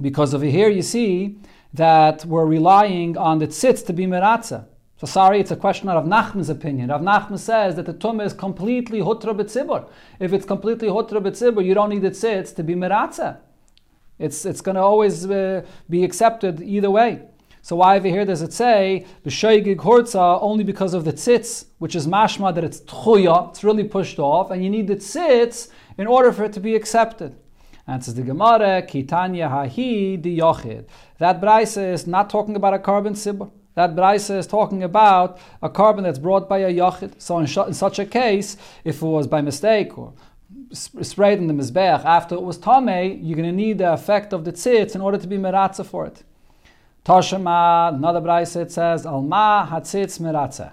because 0.00 0.34
over 0.34 0.46
here 0.46 0.70
you 0.70 0.82
see 0.82 1.38
that 1.74 2.24
we're 2.24 2.46
relying 2.46 3.16
on 3.16 3.38
the 3.38 3.46
tzitz 3.46 3.84
to 3.86 3.92
be 3.92 4.06
miratze. 4.06 4.64
So 5.00 5.06
sorry, 5.06 5.40
it's 5.40 5.50
a 5.50 5.56
question 5.56 5.88
of 5.88 6.04
Nachman's 6.04 6.50
opinion. 6.50 6.90
Rav 6.90 7.00
Nachman 7.00 7.38
says 7.38 7.76
that 7.76 7.86
the 7.86 7.94
tumah 7.94 8.26
is 8.26 8.34
completely 8.34 9.00
hutra 9.00 9.34
b'tzibur. 9.34 9.88
If 10.18 10.34
it's 10.34 10.44
completely 10.44 10.88
hutra 10.88 11.22
b'tzibur, 11.22 11.64
you 11.64 11.72
don't 11.72 11.88
need 11.88 12.02
the 12.02 12.10
tzitz 12.10 12.54
to 12.56 12.62
be 12.62 12.74
miratze. 12.74 13.38
It's, 14.18 14.44
it's 14.44 14.60
going 14.60 14.74
to 14.74 14.82
always 14.82 15.24
uh, 15.24 15.64
be 15.88 16.04
accepted 16.04 16.60
either 16.60 16.90
way. 16.90 17.22
So 17.62 17.76
why 17.76 17.96
over 17.96 18.08
here 18.08 18.26
does 18.26 18.42
it 18.42 18.52
say 18.52 19.06
b'shoigig 19.24 19.76
hortza 19.76 20.38
only 20.42 20.64
because 20.64 20.92
of 20.92 21.06
the 21.06 21.14
tzitz, 21.14 21.66
which 21.78 21.94
is 21.94 22.06
mashma 22.06 22.54
that 22.54 22.64
it's 22.64 22.80
tchuya, 22.80 23.50
it's 23.50 23.64
really 23.64 23.84
pushed 23.84 24.18
off, 24.18 24.50
and 24.50 24.62
you 24.62 24.68
need 24.68 24.86
the 24.86 24.96
tzitz 24.96 25.70
in 25.96 26.06
order 26.06 26.30
for 26.30 26.44
it 26.44 26.52
to 26.52 26.60
be 26.60 26.74
accepted. 26.74 27.36
Says 27.86 28.14
the 28.14 28.22
Gemara, 28.22 28.82
kitanya 28.82 29.50
hahi 29.50 30.20
di 30.20 30.38
yochid. 30.38 30.86
That 31.18 31.40
brisa 31.40 31.92
is 31.92 32.06
not 32.06 32.30
talking 32.30 32.54
about 32.56 32.74
a 32.74 32.78
carbon 32.78 33.14
sibur. 33.14 33.50
That 33.74 33.96
brisa 33.96 34.38
is 34.38 34.46
talking 34.46 34.82
about 34.82 35.38
a 35.62 35.68
carbon 35.68 36.04
that's 36.04 36.18
brought 36.18 36.48
by 36.48 36.58
a 36.58 36.72
yochid. 36.72 37.20
So 37.20 37.38
in, 37.38 37.46
sh- 37.46 37.58
in 37.58 37.74
such 37.74 37.98
a 37.98 38.06
case, 38.06 38.56
if 38.84 39.02
it 39.02 39.06
was 39.06 39.26
by 39.26 39.40
mistake 39.40 39.98
or 39.98 40.12
sprayed 40.72 41.38
in 41.38 41.46
the 41.46 41.54
mizbeach 41.54 42.04
after 42.04 42.34
it 42.36 42.42
was 42.42 42.58
tamei, 42.58 43.18
you're 43.22 43.36
going 43.36 43.48
to 43.48 43.54
need 43.54 43.78
the 43.78 43.92
effect 43.92 44.32
of 44.32 44.44
the 44.44 44.52
tzitz 44.52 44.94
in 44.94 45.00
order 45.00 45.18
to 45.18 45.26
be 45.26 45.36
meratza 45.36 45.84
for 45.84 46.06
it. 46.06 46.22
Toshema, 47.04 47.94
another 47.94 48.20
brayse 48.20 48.56
it 48.60 48.70
says, 48.70 49.06
Alma 49.06 49.68
hatzitz 49.70 50.20
meratza. 50.20 50.72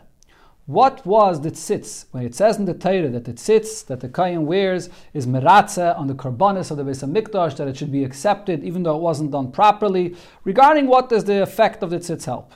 What 0.68 1.06
was 1.06 1.40
the 1.40 1.52
tzitz? 1.52 2.08
When 2.12 2.26
it 2.26 2.36
says 2.36 2.58
in 2.58 2.66
the 2.66 2.74
Torah 2.74 3.08
that 3.08 3.24
the 3.24 3.32
tzitz 3.32 3.86
that 3.86 4.02
the 4.02 4.10
kohen 4.10 4.46
wears 4.46 4.90
is 5.14 5.26
meratza 5.26 5.98
on 5.98 6.08
the 6.08 6.14
karbonis 6.14 6.72
of 6.72 6.76
the 6.76 6.84
Beis 6.84 7.02
Hamikdash, 7.02 7.56
that 7.56 7.70
it 7.70 7.78
should 7.78 7.92
be 7.92 8.04
accepted 8.04 8.66
even 8.66 8.84
though 8.84 8.98
it 8.98 9.02
wasn't 9.02 9.32
done 9.32 9.50
properly. 9.50 10.14
Regarding 10.44 10.88
what 10.88 11.08
does 11.08 11.24
the 11.24 11.42
effect 11.42 11.84
of 11.84 11.90
the 11.90 12.00
tzitz 12.00 12.26
help? 12.26 12.52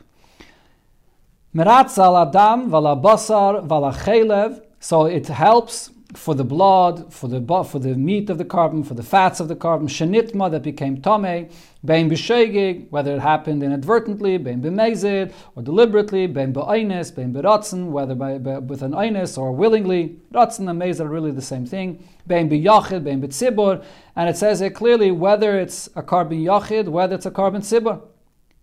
Meratza 1.56 2.00
al 2.00 2.18
adam 2.18 2.70
vala 2.70 2.98
basar 2.98 3.66
vala 3.66 3.94
chelev. 3.94 4.62
So 4.82 5.06
it 5.06 5.28
helps 5.28 5.90
for 6.14 6.36
the 6.36 6.44
blood, 6.44 7.14
for 7.14 7.28
the 7.28 7.42
for 7.64 7.80
the 7.80 7.96
meat 7.96 8.30
of 8.30 8.38
the 8.38 8.46
carbon, 8.46 8.84
for 8.84 8.94
the 8.94 9.04
fats 9.04 9.40
of 9.40 9.48
the 9.48 9.56
carbon, 9.56 9.88
shenitma 9.88 10.52
that 10.52 10.64
became 10.64 11.02
tame, 11.02 11.50
bein 11.86 12.10
b'shegig, 12.10 12.90
whether 12.90 13.16
it 13.16 13.20
happened 13.20 13.64
inadvertently, 13.64 14.38
bein 14.38 14.62
b'mezid, 14.62 15.34
or 15.56 15.64
deliberately, 15.64 16.28
bein 16.28 16.54
b'aynis, 16.54 17.14
bein 17.16 17.34
b'ratzen, 17.34 17.92
whether 17.92 18.16
by, 18.16 18.38
by, 18.38 18.60
with 18.60 18.82
an 18.82 18.92
aynis 18.92 19.38
or 19.38 19.52
willingly. 19.52 20.18
Ratzen 20.34 20.70
and 20.70 20.82
mezid 20.82 21.02
are 21.02 21.10
really 21.10 21.32
the 21.32 21.42
same 21.42 21.66
thing. 21.66 22.08
Bein 22.28 22.50
b'yachid, 22.50 23.04
bein 23.04 23.22
b'tzibur, 23.22 23.84
and 24.16 24.30
it 24.30 24.38
says 24.38 24.62
it 24.62 24.72
clearly 24.76 25.12
whether 25.12 25.60
it's 25.60 25.90
a 25.96 26.04
carbon 26.04 26.44
yachid, 26.44 26.88
whether 26.88 27.16
it's 27.16 27.26
a 27.26 27.32
carbon 27.32 27.62
tzibur. 27.62 28.02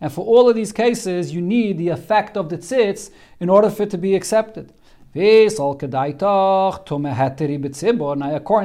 And 0.01 0.13
for 0.13 0.25
all 0.25 0.49
of 0.49 0.55
these 0.55 0.73
cases, 0.73 1.35
you 1.35 1.41
need 1.41 1.77
the 1.77 1.89
effect 1.89 2.37
of 2.37 2.51
the 2.51 2.59
tzitz 2.59 3.11
in 3.41 3.49
order 3.49 3.69
for 3.69 3.83
it 3.83 3.91
to 3.91 3.99
be 3.99 4.15
accepted. 4.15 4.73
Now, 5.15 5.23
according 5.23 5.57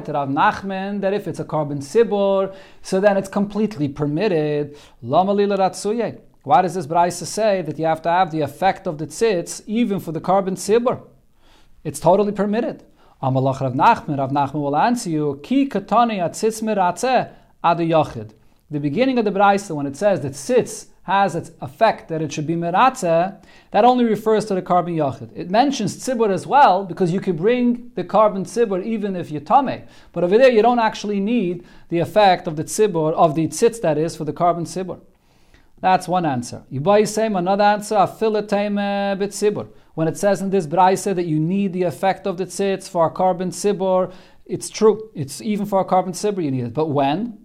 to 0.03 0.11
Rav 0.11 0.29
Nachman, 0.29 0.99
that 0.99 1.13
if 1.13 1.27
it's 1.27 1.39
a 1.39 1.45
carbon 1.45 1.79
sibor, 1.79 2.53
so 2.81 2.99
then 2.99 3.15
it's 3.15 3.29
completely 3.29 3.87
permitted. 3.87 4.75
Why 4.99 6.61
does 6.61 6.73
this 6.73 6.85
Braisa 6.85 7.25
say 7.25 7.61
that 7.61 7.79
you 7.79 7.85
have 7.85 8.01
to 8.01 8.09
have 8.09 8.31
the 8.31 8.41
effect 8.41 8.87
of 8.87 8.97
the 8.97 9.07
tzitz 9.07 9.63
even 9.67 10.01
for 10.01 10.11
the 10.11 10.19
carbon 10.19 10.55
sibor? 10.55 11.01
It's 11.85 12.01
totally 12.01 12.33
permitted. 12.33 12.83
Amalach 13.21 13.61
Rav 13.61 13.71
Nachman, 13.73 14.17
Rav 14.17 14.31
Nachman 14.31 14.61
will 14.61 14.75
answer 14.75 15.09
you, 15.09 15.39
Ki 15.43 15.69
katani 15.69 16.19
at 16.19 16.33
tzitz 16.33 16.61
miratze 16.61 17.31
adu 17.63 17.87
yachid. 17.87 18.31
The 18.69 18.81
beginning 18.81 19.17
of 19.17 19.23
the 19.23 19.31
Braisa, 19.31 19.73
when 19.73 19.85
it 19.85 19.95
says 19.95 20.19
that 20.21 20.33
tzitz 20.33 20.87
has 21.03 21.35
its 21.35 21.51
effect 21.61 22.07
that 22.07 22.21
it 22.21 22.31
should 22.31 22.47
be 22.47 22.55
meratze, 22.55 23.41
that 23.71 23.85
only 23.85 24.05
refers 24.05 24.45
to 24.45 24.55
the 24.55 24.61
carbon 24.61 24.95
yachid. 24.95 25.29
It 25.35 25.49
mentions 25.49 25.97
tzibur 25.97 26.29
as 26.29 26.47
well 26.47 26.85
because 26.85 27.11
you 27.11 27.19
could 27.19 27.37
bring 27.37 27.91
the 27.95 28.05
carbon 28.05 28.45
tzibur 28.45 28.83
even 28.83 29.15
if 29.15 29.29
you 29.29 29.41
tame. 29.41 29.83
But 30.13 30.23
over 30.23 30.37
there 30.37 30.51
you 30.51 30.61
don't 30.61 30.79
actually 30.79 31.19
need 31.19 31.65
the 31.89 31.99
effect 31.99 32.47
of 32.47 32.55
the 32.55 32.63
tzibur, 32.63 33.13
of 33.13 33.35
the 33.35 33.47
tzitz 33.47 33.81
that 33.81 33.97
is, 33.97 34.15
for 34.15 34.23
the 34.23 34.33
carbon 34.33 34.63
tzibur. 34.63 35.01
That's 35.81 36.07
one 36.07 36.25
answer. 36.25 36.63
Yubai 36.71 37.05
same 37.05 37.35
another 37.35 37.65
answer, 37.65 37.95
afilatame 37.95 39.19
bit 39.19 39.67
When 39.95 40.07
it 40.07 40.17
says 40.17 40.41
in 40.41 40.49
this 40.49 40.65
braise 40.65 41.03
that 41.03 41.25
you 41.25 41.37
need 41.37 41.73
the 41.73 41.83
effect 41.83 42.25
of 42.25 42.37
the 42.37 42.45
tzitz 42.45 42.87
for 42.87 43.05
a 43.05 43.11
carbon 43.11 43.49
tzibur, 43.49 44.13
it's 44.45 44.69
true. 44.69 45.09
It's 45.13 45.41
even 45.41 45.65
for 45.65 45.81
a 45.81 45.85
carbon 45.85 46.13
tzibur 46.13 46.41
you 46.41 46.51
need 46.51 46.63
it. 46.63 46.73
But 46.73 46.87
when? 46.87 47.42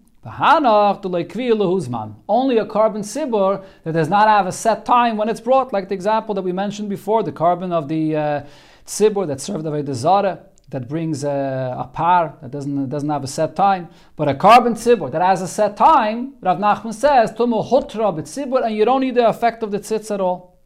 Only 2.29 2.59
a 2.59 2.67
carbon 2.67 3.03
sibur 3.03 3.65
that 3.85 3.93
does 3.93 4.09
not 4.09 4.29
have 4.29 4.47
a 4.47 4.53
set 4.53 4.85
time 4.85 5.17
when 5.17 5.29
it's 5.29 5.41
brought, 5.41 5.73
like 5.73 5.89
the 5.89 5.95
example 5.95 6.35
that 6.35 6.43
we 6.43 6.53
mentioned 6.53 6.89
before, 6.89 7.23
the 7.23 7.33
carbon 7.33 7.73
of 7.73 7.89
the 7.89 8.17
uh, 8.17 8.43
sibur 8.87 9.27
that 9.27 9.41
served 9.41 9.65
the 9.65 9.95
zara 9.95 10.41
that 10.71 10.89
brings 10.89 11.25
a, 11.25 11.77
a, 11.79 11.85
par 11.93 12.37
that 12.43 12.51
doesn't 12.51 12.89
doesn't 12.91 13.09
have 13.09 13.25
a 13.25 13.27
set 13.27 13.57
time, 13.57 13.89
but 14.17 14.29
a 14.29 14.35
carbon 14.35 14.75
sibur 14.75 15.11
that 15.11 15.23
has 15.23 15.41
a 15.41 15.49
set 15.49 15.77
time. 15.77 16.35
Rav 16.43 16.59
Nachman 16.59 16.93
says, 16.93 17.33
"Tumu 17.33 17.67
hutra 17.71 18.15
b'tzibur," 18.15 18.65
and 18.65 18.77
you 18.77 18.85
don't 18.85 19.01
need 19.01 19.15
the 19.15 19.29
effect 19.29 19.63
of 19.63 19.71
the 19.71 19.79
tzitz 19.79 20.11
at 20.11 20.21
all. 20.21 20.58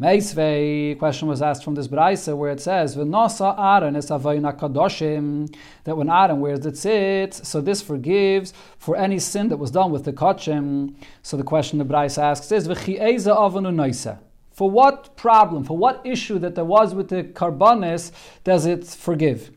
Meisvei 0.00 0.96
question 0.96 1.26
was 1.26 1.42
asked 1.42 1.64
from 1.64 1.74
this 1.74 1.88
Braisa 1.88 2.36
where 2.36 2.52
it 2.52 2.60
says 2.60 2.94
V'nosa 2.94 3.58
Aaron 3.58 3.96
avayna 3.96 4.56
kadoshim 4.56 5.52
that 5.82 5.96
when 5.96 6.08
Aaron 6.08 6.38
wears 6.38 6.60
the 6.60 6.70
tzitz, 6.70 7.44
so 7.44 7.60
this 7.60 7.82
forgives 7.82 8.52
for 8.78 8.96
any 8.96 9.18
sin 9.18 9.48
that 9.48 9.56
was 9.56 9.72
done 9.72 9.90
with 9.90 10.04
the 10.04 10.12
kachim. 10.12 10.94
So 11.22 11.36
the 11.36 11.42
question 11.42 11.80
the 11.80 11.84
Braisa 11.84 12.22
asks 12.22 12.52
is 12.52 12.68
V'chi'eza 12.68 13.36
avanu 13.36 13.74
noisa. 13.74 14.20
For 14.52 14.70
what 14.70 15.16
problem, 15.16 15.64
for 15.64 15.76
what 15.76 16.00
issue 16.04 16.38
that 16.38 16.54
there 16.54 16.64
was 16.64 16.94
with 16.94 17.08
the 17.08 17.24
karbanis 17.24 18.12
does 18.44 18.66
it 18.66 18.84
forgive? 18.84 19.50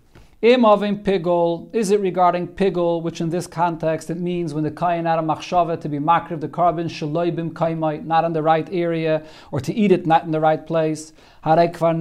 Im 0.43 0.63
avim 0.63 1.03
pigol, 1.03 1.69
is 1.71 1.91
it 1.91 1.99
regarding 1.99 2.47
pigol, 2.47 3.03
which 3.03 3.21
in 3.21 3.29
this 3.29 3.45
context 3.45 4.09
it 4.09 4.17
means 4.17 4.55
when 4.55 4.63
the 4.63 4.71
kain 4.71 5.05
out 5.05 5.23
machshava 5.23 5.79
to 5.79 5.87
be 5.87 5.99
makriv 5.99 6.39
the 6.39 6.47
carbon 6.47 6.87
shaloibim 6.87 7.51
kaimai, 7.51 8.03
not 8.03 8.25
in 8.25 8.33
the 8.33 8.41
right 8.41 8.67
area, 8.71 9.23
or 9.51 9.59
to 9.59 9.71
eat 9.71 9.91
it 9.91 10.07
not 10.07 10.23
in 10.23 10.31
the 10.31 10.39
right 10.39 10.65
place. 10.65 11.13
Harei 11.45 11.71
kvar 11.71 11.95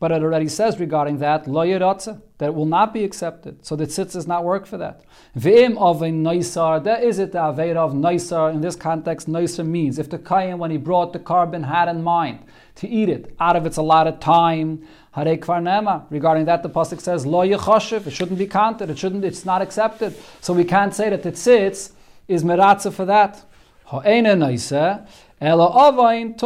but 0.00 0.10
it 0.10 0.22
already 0.22 0.48
says 0.48 0.80
regarding 0.80 1.18
that, 1.18 1.46
lo 1.46 1.62
that 1.66 2.46
it 2.46 2.54
will 2.54 2.64
not 2.64 2.94
be 2.94 3.04
accepted. 3.04 3.64
So 3.64 3.76
the 3.76 3.84
tzitz 3.84 4.14
does 4.14 4.26
not 4.26 4.44
work 4.44 4.66
for 4.66 4.78
that. 4.78 5.02
V'im 5.38 5.76
of 5.76 6.00
a 6.00 6.06
noisar, 6.06 6.82
that 6.84 7.04
is 7.04 7.18
it 7.18 7.32
the 7.32 7.38
aveira 7.38 7.76
of 7.76 7.92
noisar. 7.92 8.52
In 8.52 8.62
this 8.62 8.76
context, 8.76 9.28
noisar 9.28 9.66
means 9.66 9.98
if 9.98 10.08
the 10.08 10.18
kayan, 10.18 10.56
when 10.56 10.70
he 10.70 10.78
brought 10.78 11.12
the 11.12 11.18
carbon, 11.18 11.64
had 11.64 11.86
in 11.88 12.02
mind 12.02 12.38
to 12.76 12.88
eat 12.88 13.10
it 13.10 13.36
out 13.38 13.56
of 13.56 13.66
its 13.66 13.76
allotted 13.76 14.22
time, 14.22 14.82
hare 15.12 15.36
kvar 15.36 15.60
nema. 15.60 16.06
Regarding 16.08 16.46
that, 16.46 16.62
the 16.62 16.70
pasuk 16.70 16.98
says 16.98 17.26
lo 17.26 17.46
yechoshev. 17.46 18.06
It 18.06 18.12
shouldn't 18.12 18.38
be 18.38 18.46
counted. 18.46 18.88
It 18.88 18.98
shouldn't. 18.98 19.22
It's 19.22 19.44
not 19.44 19.60
accepted. 19.60 20.16
So 20.40 20.54
we 20.54 20.64
can't 20.64 20.94
say 20.94 21.10
that 21.10 21.22
the 21.22 21.32
tzitz 21.32 21.92
is 22.26 22.42
meratza 22.42 22.90
for 22.90 23.04
that. 23.04 23.44
Ha'ena 23.84 24.34
noisa 24.34 25.06
ela 25.42 25.88
avain. 25.88 26.38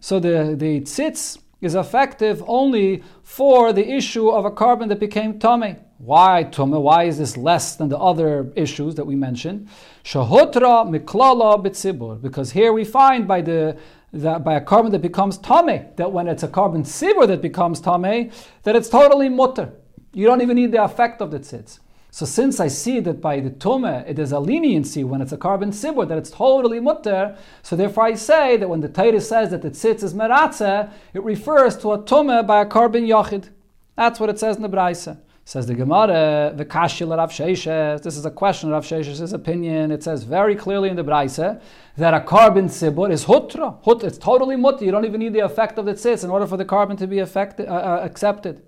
So 0.00 0.18
the 0.18 0.54
the 0.56 0.80
tzitz 0.80 1.41
is 1.62 1.74
effective 1.74 2.42
only 2.46 3.02
for 3.22 3.72
the 3.72 3.88
issue 3.88 4.28
of 4.28 4.44
a 4.44 4.50
carbon 4.50 4.90
that 4.90 5.00
became 5.00 5.38
tummy. 5.38 5.76
Why 5.96 6.42
tummy? 6.42 6.78
Why 6.78 7.04
is 7.04 7.16
this 7.16 7.36
less 7.36 7.76
than 7.76 7.88
the 7.88 7.98
other 7.98 8.52
issues 8.56 8.96
that 8.96 9.06
we 9.06 9.14
mentioned? 9.14 9.68
Shahutra 10.04 10.84
miklala 10.90 11.64
bitzibur. 11.64 12.20
Because 12.20 12.50
here 12.50 12.72
we 12.72 12.84
find 12.84 13.26
by 13.26 13.40
the 13.40 13.78
that 14.12 14.44
by 14.44 14.54
a 14.54 14.60
carbon 14.60 14.92
that 14.92 15.00
becomes 15.00 15.38
tame, 15.38 15.86
that 15.96 16.12
when 16.12 16.28
it's 16.28 16.42
a 16.42 16.48
carbon 16.48 16.82
sibur 16.82 17.26
that 17.26 17.40
becomes 17.40 17.80
tame, 17.80 18.30
that 18.64 18.76
it's 18.76 18.90
totally 18.90 19.30
mutter. 19.30 19.72
You 20.12 20.26
don't 20.26 20.42
even 20.42 20.56
need 20.56 20.72
the 20.72 20.84
effect 20.84 21.22
of 21.22 21.30
the 21.30 21.38
tzitz. 21.38 21.78
So 22.14 22.26
since 22.26 22.60
I 22.60 22.68
see 22.68 23.00
that 23.00 23.22
by 23.22 23.40
the 23.40 23.48
Tome 23.48 23.86
it 23.86 24.18
is 24.18 24.32
a 24.32 24.38
leniency 24.38 25.02
when 25.02 25.22
it's 25.22 25.32
a 25.32 25.38
carbon 25.38 25.70
sibur 25.70 26.06
that 26.06 26.18
it's 26.18 26.30
totally 26.30 26.78
mutter, 26.78 27.38
so 27.62 27.74
therefore 27.74 28.04
I 28.04 28.16
say 28.16 28.58
that 28.58 28.68
when 28.68 28.82
the 28.82 28.88
Torah 28.90 29.18
says 29.18 29.48
that 29.48 29.62
the 29.62 29.70
tzitz 29.70 30.02
is 30.02 30.12
meratze, 30.12 30.92
it 31.14 31.22
refers 31.24 31.74
to 31.78 31.92
a 31.92 32.04
Tome 32.04 32.46
by 32.46 32.60
a 32.60 32.66
carbon 32.66 33.06
yachid. 33.06 33.48
That's 33.96 34.20
what 34.20 34.28
it 34.28 34.38
says 34.38 34.56
in 34.56 34.62
the 34.62 34.68
Braisa. 34.68 35.20
Says 35.46 35.66
the 35.66 35.74
Gemara, 35.74 36.52
the 36.54 36.66
Kashil 36.66 37.16
Rav 37.16 37.30
Sheshes. 37.30 38.02
This 38.02 38.18
is 38.18 38.26
a 38.26 38.30
question 38.30 38.68
of 38.68 38.74
Rav 38.74 38.84
Sheshes' 38.84 39.32
opinion. 39.32 39.90
It 39.90 40.02
says 40.02 40.24
very 40.24 40.54
clearly 40.54 40.90
in 40.90 40.96
the 40.96 41.04
Braisa 41.04 41.62
that 41.96 42.12
a 42.12 42.20
carbon 42.20 42.66
sibur 42.66 43.10
is 43.10 43.24
hutra. 43.24 43.82
Hut, 43.86 44.04
it's 44.04 44.18
totally 44.18 44.56
mutter. 44.56 44.84
You 44.84 44.90
don't 44.90 45.06
even 45.06 45.20
need 45.20 45.32
the 45.32 45.46
effect 45.46 45.78
of 45.78 45.86
the 45.86 45.94
tzitz 45.94 46.24
in 46.24 46.28
order 46.28 46.46
for 46.46 46.58
the 46.58 46.66
carbon 46.66 46.98
to 46.98 47.06
be 47.06 47.20
affected, 47.20 47.68
uh, 47.68 47.72
uh, 47.72 48.00
accepted. 48.02 48.60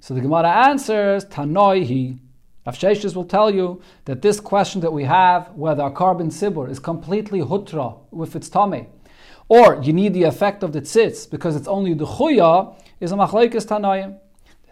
So 0.00 0.12
the 0.14 0.20
Gemara 0.20 0.48
answers, 0.48 1.24
Tanoihi. 1.26 2.18
Rav 2.64 2.78
Sheshes 2.78 3.16
will 3.16 3.24
tell 3.24 3.52
you 3.52 3.82
that 4.04 4.22
this 4.22 4.38
question 4.38 4.80
that 4.82 4.92
we 4.92 5.02
have, 5.04 5.50
whether 5.50 5.82
a 5.82 5.90
carbon 5.90 6.28
sibur 6.28 6.70
is 6.70 6.78
completely 6.78 7.40
hutra 7.40 7.98
with 8.12 8.36
its 8.36 8.48
tummy, 8.48 8.86
or 9.48 9.82
you 9.82 9.92
need 9.92 10.14
the 10.14 10.22
effect 10.22 10.62
of 10.62 10.72
the 10.72 10.80
tzitz 10.80 11.28
because 11.28 11.56
it's 11.56 11.66
only 11.66 11.92
the 11.92 12.06
chuya, 12.06 12.76
is 13.00 13.10
a 13.10 13.16
machlekes 13.16 13.66
tanoim. 13.66 14.18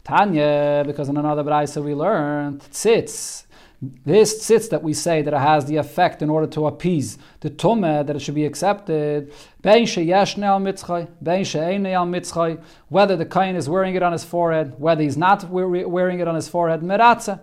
Tanya, 0.04 0.84
because 0.86 1.08
in 1.08 1.16
another 1.16 1.42
brayso 1.42 1.84
we 1.84 1.94
learned 1.94 2.60
tzitz. 2.60 3.44
This 3.82 4.38
tzitz 4.38 4.70
that 4.70 4.82
we 4.84 4.92
say 4.94 5.22
that 5.22 5.34
it 5.34 5.40
has 5.40 5.66
the 5.66 5.76
effect 5.76 6.22
in 6.22 6.30
order 6.30 6.46
to 6.46 6.66
appease 6.68 7.18
the 7.40 7.50
tumah 7.50 8.06
that 8.06 8.14
it 8.14 8.20
should 8.20 8.36
be 8.36 8.44
accepted. 8.44 9.32
Bein 9.62 9.86
al 10.36 11.10
bein 11.22 11.92
al. 12.36 12.64
Whether 12.88 13.16
the 13.16 13.26
kain 13.26 13.56
is 13.56 13.68
wearing 13.68 13.96
it 13.96 14.02
on 14.02 14.12
his 14.12 14.22
forehead, 14.22 14.78
whether 14.78 15.02
he's 15.02 15.16
not 15.16 15.50
wearing 15.50 16.20
it 16.20 16.28
on 16.28 16.34
his 16.36 16.48
forehead, 16.48 16.82
meratza 16.82 17.40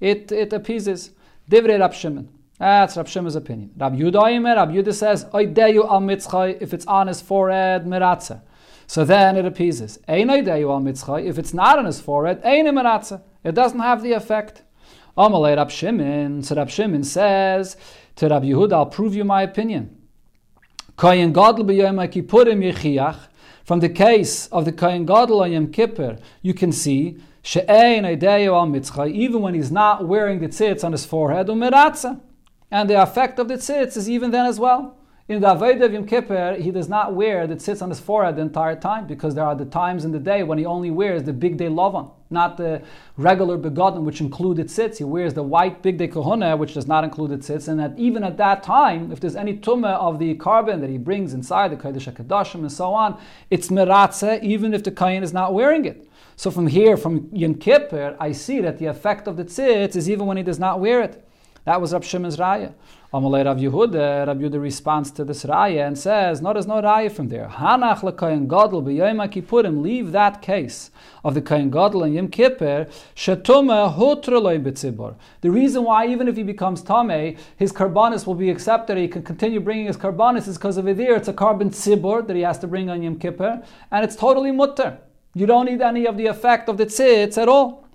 it, 0.00 0.32
it 0.32 0.52
appeases. 0.52 1.10
Divrei 1.50 1.80
Rab 1.80 1.94
Shimon. 1.94 2.28
That's 2.58 2.96
Rab 2.96 3.08
Shimon's 3.08 3.36
opinion. 3.36 3.70
Rab 3.76 3.96
Yudah 3.96 4.56
Rab 4.56 4.70
Yudah 4.70 4.94
says, 4.94 5.24
Oideyu 5.26 5.88
al 5.88 6.00
mitzchay, 6.00 6.60
if 6.60 6.74
it's 6.74 6.86
on 6.86 7.06
his 7.06 7.20
forehead, 7.20 7.84
meratza. 7.84 8.42
So 8.86 9.04
then 9.04 9.36
it 9.36 9.44
appeases. 9.44 9.98
Ein 10.08 10.28
oideyu 10.28 10.70
al 10.70 10.80
mitzchay, 10.80 11.26
if 11.26 11.38
it's 11.38 11.54
not 11.54 11.78
on 11.78 11.84
his 11.84 12.00
forehead, 12.00 12.40
ein 12.44 12.66
meratza. 12.66 13.22
It 13.44 13.54
doesn't 13.54 13.78
have 13.78 14.02
the 14.02 14.12
effect. 14.12 14.62
Amalei 15.16 15.56
Rab 15.56 15.70
Shimon. 15.70 16.42
So 16.42 16.56
Rab 16.56 16.68
Shimon 16.68 17.04
says 17.04 17.76
to 18.16 18.28
Rab 18.28 18.42
Yehuda, 18.42 18.72
I'll 18.72 18.86
prove 18.86 19.14
you 19.14 19.24
my 19.24 19.42
opinion. 19.42 19.96
Koyin 20.96 21.32
Gadol. 21.32 21.66
From 23.64 23.80
the 23.80 23.88
case 23.88 24.46
of 24.48 24.64
the 24.64 24.72
Koyin 24.72 25.06
Gadol 25.06 25.42
on 25.42 25.52
Yom 25.52 25.70
Kippur, 25.70 26.18
you 26.42 26.54
can 26.54 26.72
see 26.72 27.18
even 27.56 29.40
when 29.40 29.54
he's 29.54 29.70
not 29.70 30.06
wearing 30.06 30.40
the 30.40 30.48
tzitz 30.48 30.84
on 30.84 30.92
his 30.92 31.06
forehead, 31.06 31.48
and 31.48 32.90
the 32.90 33.02
effect 33.02 33.38
of 33.38 33.48
the 33.48 33.54
tzitz 33.54 33.96
is 33.96 34.10
even 34.10 34.30
then 34.30 34.44
as 34.44 34.60
well. 34.60 34.97
In 35.28 35.42
the 35.42 35.46
Avodah 35.48 35.82
of 35.82 35.92
Yom 35.92 36.06
Kippur, 36.06 36.56
he 36.58 36.70
does 36.70 36.88
not 36.88 37.12
wear 37.12 37.46
the 37.46 37.54
tzitz 37.54 37.82
on 37.82 37.90
his 37.90 38.00
forehead 38.00 38.36
the 38.36 38.40
entire 38.40 38.74
time 38.74 39.06
because 39.06 39.34
there 39.34 39.44
are 39.44 39.54
the 39.54 39.66
times 39.66 40.06
in 40.06 40.10
the 40.10 40.18
day 40.18 40.42
when 40.42 40.56
he 40.56 40.64
only 40.64 40.90
wears 40.90 41.22
the 41.24 41.34
bigdei 41.34 41.68
lavan, 41.68 42.10
not 42.30 42.56
the 42.56 42.80
regular 43.18 43.58
begotten, 43.58 44.06
which 44.06 44.22
included 44.22 44.68
tzitz. 44.68 44.96
He 44.96 45.04
wears 45.04 45.34
the 45.34 45.42
white 45.42 45.82
bigdei 45.82 46.10
kohuna, 46.10 46.56
which 46.56 46.72
does 46.72 46.86
not 46.86 47.04
include 47.04 47.32
the 47.32 47.36
tzitz. 47.36 47.68
And 47.68 47.78
that 47.78 47.92
even 47.98 48.24
at 48.24 48.38
that 48.38 48.62
time, 48.62 49.12
if 49.12 49.20
there's 49.20 49.36
any 49.36 49.54
tumah 49.54 49.98
of 49.98 50.18
the 50.18 50.34
carbon 50.36 50.80
that 50.80 50.88
he 50.88 50.96
brings 50.96 51.34
inside 51.34 51.72
the 51.72 51.76
Kodesh 51.76 52.10
HaKadoshim 52.10 52.60
and 52.60 52.72
so 52.72 52.94
on, 52.94 53.20
it's 53.50 53.68
meratze, 53.68 54.42
even 54.42 54.72
if 54.72 54.82
the 54.82 54.90
kain 54.90 55.22
is 55.22 55.34
not 55.34 55.52
wearing 55.52 55.84
it. 55.84 56.08
So 56.36 56.50
from 56.50 56.68
here, 56.68 56.96
from 56.96 57.28
Yom 57.34 57.56
Kippur, 57.56 58.16
I 58.18 58.32
see 58.32 58.62
that 58.62 58.78
the 58.78 58.86
effect 58.86 59.28
of 59.28 59.36
the 59.36 59.44
tzitz 59.44 59.94
is 59.94 60.08
even 60.08 60.24
when 60.24 60.38
he 60.38 60.42
does 60.42 60.58
not 60.58 60.80
wear 60.80 61.02
it. 61.02 61.27
That 61.68 61.82
was 61.82 61.92
Rav 61.92 62.02
Shimon's 62.02 62.38
raya. 62.38 62.72
Amalei 63.12 63.44
Rav 63.44 63.58
Yehuda, 63.58 64.26
Rav 64.26 64.38
Yehuda 64.38 64.58
responds 64.58 65.10
to 65.10 65.22
this 65.22 65.44
raya 65.44 65.86
and 65.86 65.98
says, 65.98 66.40
no, 66.40 66.54
there's 66.54 66.66
no 66.66 66.80
raya 66.80 67.12
from 67.12 67.28
there. 67.28 67.46
Hanach 67.46 68.00
lekoyin 68.00 68.48
gadol 68.48 68.82
b'yom 68.82 69.30
kippurim, 69.30 69.82
leave 69.82 70.10
that 70.12 70.40
case 70.40 70.90
of 71.22 71.34
the 71.34 71.42
koyin 71.42 71.70
gadol 71.70 72.04
and 72.04 72.14
Yom 72.14 72.28
Kippur, 72.28 72.86
shetuma 73.14 73.94
hutreloi 73.94 74.64
b'tzibor. 74.64 75.16
The 75.42 75.50
reason 75.50 75.84
why, 75.84 76.06
even 76.06 76.26
if 76.26 76.38
he 76.38 76.42
becomes 76.42 76.80
tame, 76.80 77.36
his 77.58 77.70
karbanis 77.70 78.26
will 78.26 78.34
be 78.34 78.48
accepted, 78.48 78.96
he 78.96 79.06
can 79.06 79.22
continue 79.22 79.60
bringing 79.60 79.88
his 79.88 79.98
karbanis 79.98 80.48
is 80.48 80.56
because 80.56 80.78
of 80.78 80.88
it 80.88 80.96
there. 80.96 81.16
It's 81.16 81.28
a 81.28 81.34
carbon 81.34 81.68
tzibor 81.68 82.26
that 82.26 82.34
he 82.34 82.40
has 82.40 82.58
to 82.60 82.66
bring 82.66 82.88
on 82.88 83.02
Yom 83.02 83.18
Kippur, 83.18 83.62
and 83.90 84.04
it's 84.06 84.16
totally 84.16 84.52
mutter. 84.52 84.96
You 85.34 85.44
don't 85.44 85.66
need 85.66 85.82
any 85.82 86.06
of 86.06 86.16
the 86.16 86.28
effect 86.28 86.70
of 86.70 86.78
the 86.78 86.86
tzitz 86.86 87.36
at 87.36 87.46
all. 87.46 87.87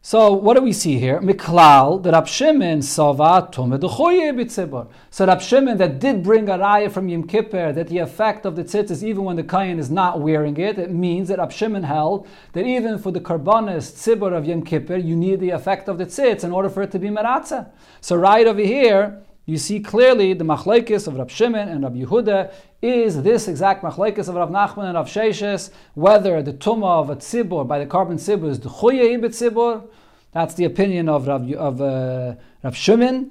So 0.00 0.32
what 0.32 0.56
do 0.56 0.62
we 0.62 0.72
see 0.72 0.98
here? 0.98 1.20
Miklal, 1.20 2.00
the 2.02 2.12
Rab 2.12 2.28
Shimon 2.28 2.82
Sava 2.82 3.48
So 3.52 5.26
Rab 5.26 5.40
Shimon 5.40 5.76
that 5.78 5.98
did 5.98 6.22
bring 6.22 6.48
a 6.48 6.56
raya 6.56 6.90
from 6.90 7.08
Yom 7.08 7.26
Kippur 7.26 7.72
that 7.72 7.88
the 7.88 7.98
effect 7.98 8.46
of 8.46 8.54
the 8.54 8.62
tzitz 8.62 8.92
is 8.92 9.04
even 9.04 9.24
when 9.24 9.34
the 9.34 9.42
kain 9.42 9.80
is 9.80 9.90
not 9.90 10.20
wearing 10.20 10.56
it. 10.56 10.78
It 10.78 10.92
means 10.92 11.28
that 11.28 11.38
Rab 11.38 11.50
Shimon 11.50 11.82
held 11.82 12.28
that 12.52 12.64
even 12.64 12.98
for 12.98 13.10
the 13.10 13.20
karbonis 13.20 13.90
tzibur 13.92 14.32
of 14.32 14.46
Yom 14.46 14.62
Kippur, 14.62 14.96
you 14.96 15.16
need 15.16 15.40
the 15.40 15.50
effect 15.50 15.88
of 15.88 15.98
the 15.98 16.06
tzitz 16.06 16.44
in 16.44 16.52
order 16.52 16.68
for 16.68 16.82
it 16.82 16.92
to 16.92 17.00
be 17.00 17.08
maratza. 17.08 17.68
So 18.00 18.14
right 18.14 18.46
over 18.46 18.60
here, 18.60 19.20
you 19.48 19.56
see 19.56 19.80
clearly 19.80 20.34
the 20.34 20.44
machlekes 20.44 21.08
of 21.08 21.16
Rab 21.16 21.30
Shimon 21.30 21.70
and 21.70 21.82
Rab 21.82 21.94
Yehuda 21.94 22.52
is 22.82 23.22
this 23.22 23.48
exact 23.48 23.82
machlekes 23.82 24.28
of 24.28 24.34
Rab 24.34 24.50
Nachman 24.50 24.84
and 24.84 24.94
Rab 24.94 25.06
Sheshes, 25.06 25.70
whether 25.94 26.42
the 26.42 26.52
tumah 26.52 27.00
of 27.00 27.08
a 27.08 27.16
tzibur 27.16 27.66
by 27.66 27.78
the 27.78 27.86
carbon 27.86 28.18
tzibur 28.18 28.50
is 28.50 28.60
the 28.60 28.68
chuye 28.68 29.18
tzibur, 29.18 29.88
that's 30.32 30.52
the 30.52 30.66
opinion 30.66 31.08
of 31.08 31.26
Rab, 31.26 31.50
of, 31.54 31.80
uh, 31.80 32.34
Rav 32.62 32.76
Shimon. 32.76 33.30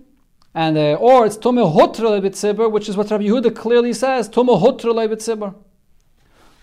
And, 0.55 0.75
uh, 0.75 0.93
or 0.95 1.27
it's 1.27 1.37
Tumah 1.37 1.71
Hutra 1.71 2.19
Lebitzibur, 2.19 2.71
which 2.71 2.89
is 2.89 2.97
what 2.97 3.11
Rav 3.11 3.21
Yehuda 3.21 3.55
clearly 3.55 3.93
says, 3.93 4.27
Tumah 4.27 4.59
Hutra 4.59 4.91
Lebitzibur. 4.95 5.53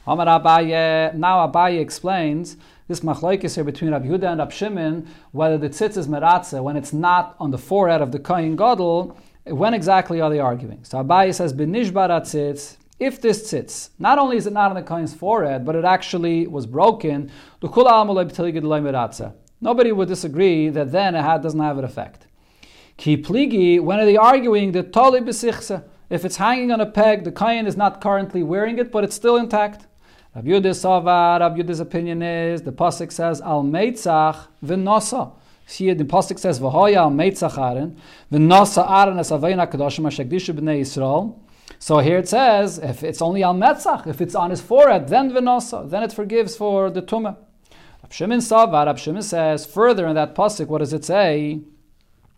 Amar 0.04 0.26
Abaye, 0.26 1.14
now 1.14 1.46
Abaye 1.46 1.80
explains 1.80 2.56
this 2.88 3.00
machlaikis 3.00 3.54
here 3.54 3.62
between 3.62 3.92
Rav 3.92 4.02
Yehuda 4.02 4.32
and 4.32 4.40
Rab 4.40 4.50
Shimon, 4.50 5.06
whether 5.30 5.56
the 5.56 5.70
tzitz 5.70 5.96
is 5.96 6.08
meratze, 6.08 6.60
when 6.60 6.76
it's 6.76 6.92
not 6.92 7.36
on 7.38 7.52
the 7.52 7.58
forehead 7.58 8.02
of 8.02 8.10
the 8.10 8.18
Kohen 8.18 8.56
Gadol, 8.56 9.16
when 9.44 9.74
exactly 9.74 10.20
are 10.20 10.30
they 10.30 10.38
arguing? 10.38 10.84
So 10.84 11.02
Abaye 11.02 11.34
says, 11.34 11.52
Benishbar 11.52 12.08
tzitz, 12.08 12.76
if 12.98 13.20
this 13.20 13.52
tzitz, 13.52 13.90
not 13.98 14.18
only 14.18 14.36
is 14.36 14.46
it 14.46 14.52
not 14.52 14.70
on 14.70 14.76
the 14.76 14.82
Kohen's 14.82 15.14
forehead, 15.14 15.64
but 15.64 15.76
it 15.76 15.84
actually 15.84 16.46
was 16.46 16.66
broken, 16.66 17.30
the. 17.60 19.34
Nobody 19.60 19.92
would 19.92 20.08
disagree 20.08 20.68
that 20.70 20.92
then 20.92 21.14
hat 21.14 21.42
doesn't 21.42 21.60
have 21.60 21.78
an 21.78 21.84
effect. 21.84 22.26
Ki 22.96 23.16
pligi, 23.16 23.80
when 23.80 23.98
are 23.98 24.06
they 24.06 24.16
arguing 24.16 24.72
that 24.72 24.92
tali 24.92 25.20
besichse? 25.20 25.82
If 26.10 26.24
it's 26.24 26.36
hanging 26.36 26.70
on 26.70 26.80
a 26.80 26.86
peg, 26.86 27.24
the 27.24 27.32
kayan 27.32 27.66
is 27.66 27.76
not 27.76 28.00
currently 28.00 28.42
wearing 28.42 28.78
it, 28.78 28.92
but 28.92 29.04
it's 29.04 29.16
still 29.16 29.36
intact. 29.36 29.86
Rabbi 30.36 30.48
Yudah's 30.48 31.80
opinion 31.80 32.22
is 32.22 32.62
the 32.62 32.72
pasuk 32.72 33.12
says 33.12 33.40
al 33.40 33.62
meitzach 33.62 34.46
v'nosa. 34.64 35.32
See, 35.66 35.92
the 35.92 36.04
pasuk 36.04 36.38
says 36.38 36.60
v'hoya 36.60 37.10
meitzach 37.10 37.58
aren 37.58 37.98
v'nosa 38.30 38.88
aren 38.88 39.18
es 39.18 39.30
avayna 39.30 39.70
kadoshim 39.70 40.04
hashekdishu 40.04 40.54
b'nei 40.54 40.80
Yisrael. 40.80 41.38
So 41.78 41.98
here 41.98 42.18
it 42.18 42.28
says 42.28 42.78
if 42.78 43.02
it's 43.02 43.22
only 43.22 43.42
al 43.42 43.54
metzach, 43.54 44.06
if 44.06 44.20
it's 44.20 44.34
on 44.34 44.50
his 44.50 44.60
forehead, 44.60 45.08
then 45.08 45.30
v'nosa, 45.30 45.88
then 45.88 46.02
it 46.02 46.12
forgives 46.12 46.56
for 46.56 46.90
the 46.90 47.02
tumah. 47.02 47.36
Shimon 48.10 48.38
Savar, 48.38 48.86
Rab 48.86 48.96
Shimon 48.96 49.22
says 49.22 49.66
further 49.66 50.06
in 50.06 50.14
that 50.14 50.36
pasuk, 50.36 50.68
what 50.68 50.78
does 50.78 50.92
it 50.92 51.04
say? 51.04 51.62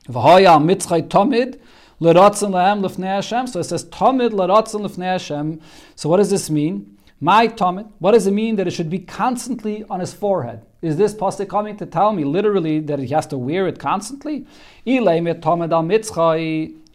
V'hoya 0.09 0.59
mitzchay 0.59 1.06
tomid 1.06 1.61
l'ratzon 2.00 2.52
lahem 2.52 2.83
l'fnei 2.83 3.16
Hashem. 3.16 3.47
So 3.47 3.61
it 3.61 3.64
says 3.64 3.85
tomid 3.85 4.30
l'ratzon 4.30 4.80
l'fnei 4.80 5.12
Hashem. 5.12 5.61
So 5.95 6.09
what 6.09 6.16
does 6.16 6.31
this 6.31 6.48
mean? 6.48 6.95
My 7.20 7.48
tomid. 7.48 7.88
What 7.98 8.12
does 8.12 8.26
it 8.26 8.33
mean 8.33 8.57
that 8.57 8.66
it 8.66 8.72
should 8.72 8.90
be 8.90 8.98
constantly 8.98 9.85
on 9.88 10.00
his 10.00 10.12
forehead? 10.12 10.66
Is 10.83 10.98
this 10.98 11.14
pasuk 11.14 11.48
coming 11.48 11.74
to 11.79 11.87
tell 11.87 12.12
me 12.12 12.24
literally 12.24 12.79
that 12.81 12.98
he 12.98 13.07
has 13.09 13.26
to 13.29 13.38
wear 13.38 13.66
it 13.66 13.79
constantly? 13.79 14.46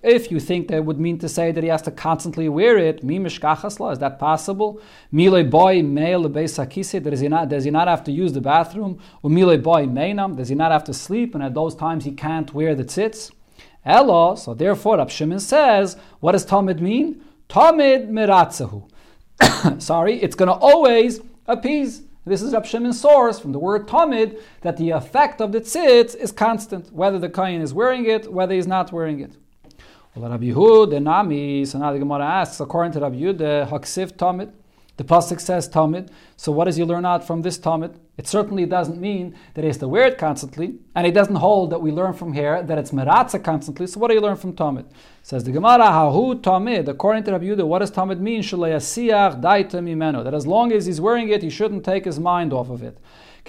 If 0.04 0.32
you 0.32 0.40
think 0.40 0.68
that 0.68 0.86
would 0.86 1.00
mean 1.00 1.18
to 1.20 1.30
say 1.30 1.52
that 1.52 1.64
he 1.64 1.70
has 1.70 1.82
to 1.84 1.92
constantly 1.92 2.50
wear 2.50 2.78
it, 2.78 3.04
is 3.04 3.40
that 3.40 4.18
possible? 4.20 4.80
Mile 5.12 5.44
boy 5.44 5.82
does 5.82 7.20
he 7.20 7.28
not 7.28 7.50
does 7.50 7.64
he 7.64 7.72
not 7.72 7.88
have 7.88 8.04
to 8.04 8.12
use 8.12 8.34
the 8.34 8.42
bathroom? 8.42 9.00
Or 9.24 9.30
mile 9.32 9.58
boy 9.58 9.88
does 9.88 10.50
he 10.50 10.56
not 10.56 10.72
have 10.72 10.84
to 10.84 10.94
sleep? 10.94 11.34
And 11.34 11.44
at 11.44 11.56
those 11.56 11.74
times 11.74 12.06
he 12.06 12.12
can't 12.12 12.54
wear 12.54 12.76
the 12.76 12.84
tzitz. 12.84 13.32
Elo, 13.84 14.36
so 14.36 14.54
therefore 14.54 14.98
Rab 14.98 15.10
Shimon 15.10 15.40
says, 15.40 15.98
what 16.20 16.34
does 16.34 16.46
tomid 16.46 16.80
mean? 16.80 17.24
tomid 17.50 18.08
miratzahu. 18.10 18.88
Sorry, 19.80 20.22
it's 20.22 20.36
going 20.36 20.48
to 20.48 20.54
always 20.54 21.22
appease. 21.48 22.04
This 22.26 22.42
is 22.42 22.54
Rab 22.54 22.66
Shimon's 22.66 23.00
source 23.00 23.40
from 23.40 23.52
the 23.52 23.60
word 23.60 23.88
tomid 23.88 24.40
that 24.62 24.78
the 24.78 24.92
effect 24.92 25.42
of 25.42 25.52
the 25.52 25.62
tzitz 25.62 26.16
is 26.16 26.32
constant, 26.32 26.94
whether 26.94 27.18
the 27.18 27.30
kain 27.30 27.62
is 27.62 27.74
wearing 27.74 28.06
it, 28.06 28.32
whether 28.32 28.54
he's 28.54 28.68
not 28.68 28.92
wearing 28.92 29.20
it. 29.20 29.36
Well, 30.14 30.30
Rabbi 30.30 30.46
Yehuda 30.46 31.02
Nami, 31.02 31.66
so 31.66 31.80
now 31.80 31.94
the 31.94 32.00
Gemara 32.00 32.26
asks, 32.26 32.60
according 32.60 32.92
to 32.94 33.00
Rabbi 33.00 33.16
Yehuda, 33.16 33.70
Haksiv 33.70 34.14
Tamid, 34.18 34.52
the 35.02 35.08
pasuk 35.08 35.42
says 35.42 35.68
Tamid. 35.68 36.10
So 36.38 36.52
what 36.52 36.66
does 36.66 36.76
he 36.76 36.84
learn 36.84 37.08
out 37.08 37.26
from 37.26 37.42
this 37.42 37.58
Tamid? 37.58 37.96
It 38.18 38.28
certainly 38.28 38.68
doesn't 38.68 39.02
mean 39.02 39.36
that 39.56 39.62
he 39.62 39.68
has 39.68 39.80
to 39.80 39.88
wear 39.88 40.06
it 40.06 40.20
constantly, 40.20 40.76
and 40.94 41.08
it 41.08 41.16
doesn't 41.16 41.38
hold 41.38 41.72
that 41.72 41.82
we 41.82 41.92
learn 41.92 42.14
from 42.14 42.34
here 42.34 42.62
that 42.62 42.78
it's 42.78 42.92
meratza 42.92 43.44
constantly. 43.44 43.88
So 43.88 44.00
what 44.00 44.10
do 44.10 44.14
you 44.14 44.22
learn 44.22 44.36
from 44.36 44.54
Tamid? 44.54 44.86
Says 45.24 45.44
the 45.44 45.52
Gemara, 45.52 45.86
Hahu 45.86 46.40
Tamid. 46.40 46.88
According 46.88 47.24
to 47.24 47.32
Rabbi 47.32 47.46
Yehuda, 47.46 47.66
what 47.66 47.80
does 47.80 47.90
Tamid 47.90 48.20
mean? 48.20 48.42
That 50.24 50.34
as 50.36 50.46
long 50.46 50.72
as 50.72 50.86
he's 50.86 51.02
wearing 51.02 51.30
it, 51.30 51.42
he 51.42 51.50
shouldn't 51.50 51.84
take 51.84 52.06
his 52.06 52.20
mind 52.20 52.54
off 52.54 52.70
of 52.70 52.84
it. 52.84 53.00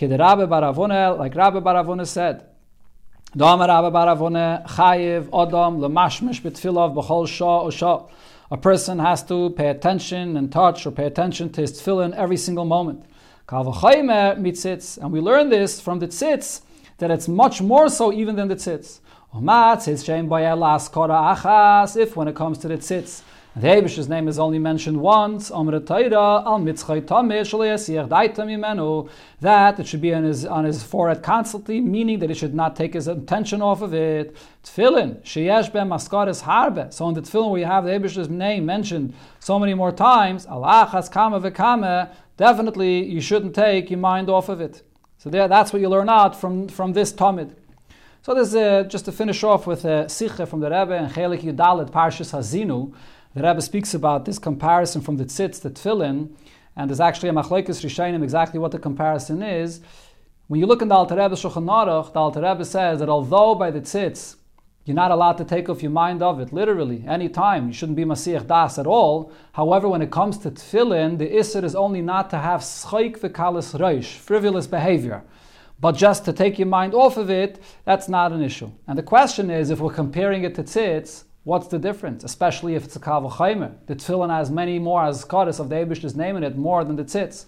Like 0.00 0.20
Rabbah 0.20 0.46
bar 0.46 0.62
Rav 0.62 0.76
Huna 1.86 2.06
said. 2.06 2.46
A 8.52 8.56
person 8.58 8.98
has 8.98 9.22
to 9.28 9.48
pay 9.48 9.68
attention 9.70 10.36
and 10.36 10.52
touch 10.52 10.86
or 10.86 10.90
pay 10.90 11.06
attention 11.06 11.48
to 11.52 11.62
his 11.62 11.72
tefillin 11.72 12.14
every 12.14 12.36
single 12.36 12.66
moment. 12.66 13.02
And 13.50 13.66
we 15.10 15.20
learn 15.20 15.48
this 15.48 15.80
from 15.80 16.00
the 16.00 16.08
tzitz 16.08 16.60
that 16.98 17.10
it's 17.10 17.28
much 17.28 17.62
more 17.62 17.88
so 17.88 18.12
even 18.12 18.36
than 18.36 18.48
the 18.48 18.56
tzitz. 18.56 19.00
If 21.96 22.14
when 22.14 22.28
it 22.28 22.36
comes 22.36 22.58
to 22.58 22.68
the 22.68 22.76
tzitz, 22.76 23.22
the 23.54 23.68
Eibishter's 23.68 24.08
name 24.08 24.28
is 24.28 24.38
only 24.38 24.58
mentioned 24.58 24.98
once. 24.98 25.50
That 29.40 29.78
it 29.78 29.86
should 29.86 30.00
be 30.00 30.14
on 30.14 30.24
his 30.24 30.46
on 30.46 30.64
his 30.64 30.82
forehead 30.82 31.22
constantly, 31.22 31.80
meaning 31.82 32.18
that 32.20 32.30
he 32.30 32.34
should 32.34 32.54
not 32.54 32.76
take 32.76 32.94
his 32.94 33.08
attention 33.08 33.60
off 33.60 33.82
of 33.82 33.92
it. 33.92 34.34
Tefillin, 34.64 35.20
sheyesh 35.20 35.70
ben 35.70 35.90
maskaris 35.90 36.42
harbe. 36.44 36.90
So 36.94 37.06
in 37.08 37.14
the 37.14 37.20
tefillin 37.20 37.50
we 37.50 37.60
have 37.60 37.84
the 37.84 37.90
Eibishter's 37.90 38.30
name 38.30 38.64
mentioned 38.64 39.12
so 39.38 39.58
many 39.58 39.74
more 39.74 39.92
times, 39.92 40.46
Allah 40.46 40.88
has 40.90 41.10
kama 41.10 41.38
v'kama. 41.38 42.08
Definitely, 42.38 43.04
you 43.04 43.20
shouldn't 43.20 43.54
take 43.54 43.90
your 43.90 43.98
mind 43.98 44.30
off 44.30 44.48
of 44.48 44.62
it. 44.62 44.82
So 45.18 45.28
there, 45.28 45.46
that's 45.46 45.74
what 45.74 45.82
you 45.82 45.90
learn 45.90 46.08
out 46.08 46.40
from 46.40 46.68
from 46.68 46.94
this 46.94 47.12
tomid. 47.12 47.54
So 48.22 48.34
this 48.34 48.54
uh, 48.54 48.84
just 48.84 49.04
to 49.04 49.12
finish 49.12 49.44
off 49.44 49.66
with 49.66 49.84
a 49.84 50.08
sikha 50.08 50.46
from 50.46 50.60
the 50.60 50.70
Rebbe 50.70 50.94
and 50.94 51.12
Chelik 51.12 51.42
Yudalit 51.42 51.90
Parshas 51.90 52.32
Hazinu. 52.32 52.94
The 53.34 53.42
Rebbe 53.42 53.62
speaks 53.62 53.94
about 53.94 54.26
this 54.26 54.38
comparison 54.38 55.00
from 55.00 55.16
the 55.16 55.24
tzitz 55.24 55.62
to 55.62 55.70
tefillin, 55.70 56.34
and 56.76 56.90
there's 56.90 57.00
actually 57.00 57.30
a 57.30 57.32
machlokes 57.32 57.82
rishonim 57.82 58.22
exactly 58.22 58.58
what 58.58 58.72
the 58.72 58.78
comparison 58.78 59.42
is. 59.42 59.80
When 60.48 60.60
you 60.60 60.66
look 60.66 60.82
in 60.82 60.88
the 60.88 60.94
Alter 60.94 61.16
Rebbe 61.16 61.34
Shulchan 61.34 61.64
Aruch, 61.64 62.12
the 62.12 62.18
Alter 62.18 62.42
Rebbe 62.42 62.64
says 62.64 62.98
that 62.98 63.08
although 63.08 63.54
by 63.54 63.70
the 63.70 63.80
tzitz 63.80 64.36
you're 64.84 64.96
not 64.96 65.12
allowed 65.12 65.38
to 65.38 65.44
take 65.44 65.68
off 65.68 65.80
your 65.80 65.92
mind 65.92 66.22
of 66.22 66.40
it, 66.40 66.52
literally, 66.52 67.04
any 67.06 67.28
time. 67.28 67.68
You 67.68 67.72
shouldn't 67.72 67.94
be 67.94 68.04
Masih 68.04 68.44
Das 68.44 68.78
at 68.78 68.86
all. 68.86 69.32
However, 69.52 69.88
when 69.88 70.02
it 70.02 70.10
comes 70.10 70.38
to 70.38 70.50
tefillin, 70.50 71.18
the 71.18 71.28
Isser 71.28 71.62
is 71.62 71.76
only 71.76 72.02
not 72.02 72.30
to 72.30 72.38
have 72.38 72.62
schaik 72.62 73.20
v'kalis 73.20 73.78
reish, 73.78 74.16
frivolous 74.16 74.66
behavior. 74.66 75.22
But 75.80 75.92
just 75.92 76.24
to 76.24 76.32
take 76.32 76.58
your 76.58 76.66
mind 76.66 76.94
off 76.94 77.16
of 77.16 77.30
it, 77.30 77.62
that's 77.84 78.08
not 78.08 78.32
an 78.32 78.42
issue. 78.42 78.72
And 78.88 78.98
the 78.98 79.04
question 79.04 79.50
is, 79.50 79.70
if 79.70 79.78
we're 79.78 79.92
comparing 79.92 80.42
it 80.42 80.56
to 80.56 80.64
tzitz, 80.64 81.24
What's 81.44 81.66
the 81.68 81.78
difference? 81.78 82.22
Especially 82.22 82.74
if 82.76 82.84
it's 82.84 82.94
a 82.94 83.00
kavachaymer. 83.00 83.72
The 83.86 83.96
tefillin 83.96 84.30
has 84.30 84.50
many 84.50 84.78
more 84.78 85.04
as 85.04 85.24
of 85.24 85.68
the 85.68 85.74
Eibishter's 85.74 86.14
name 86.14 86.36
in 86.36 86.44
it, 86.44 86.56
more 86.56 86.84
than 86.84 86.96
the 86.96 87.04
tzitz. 87.04 87.46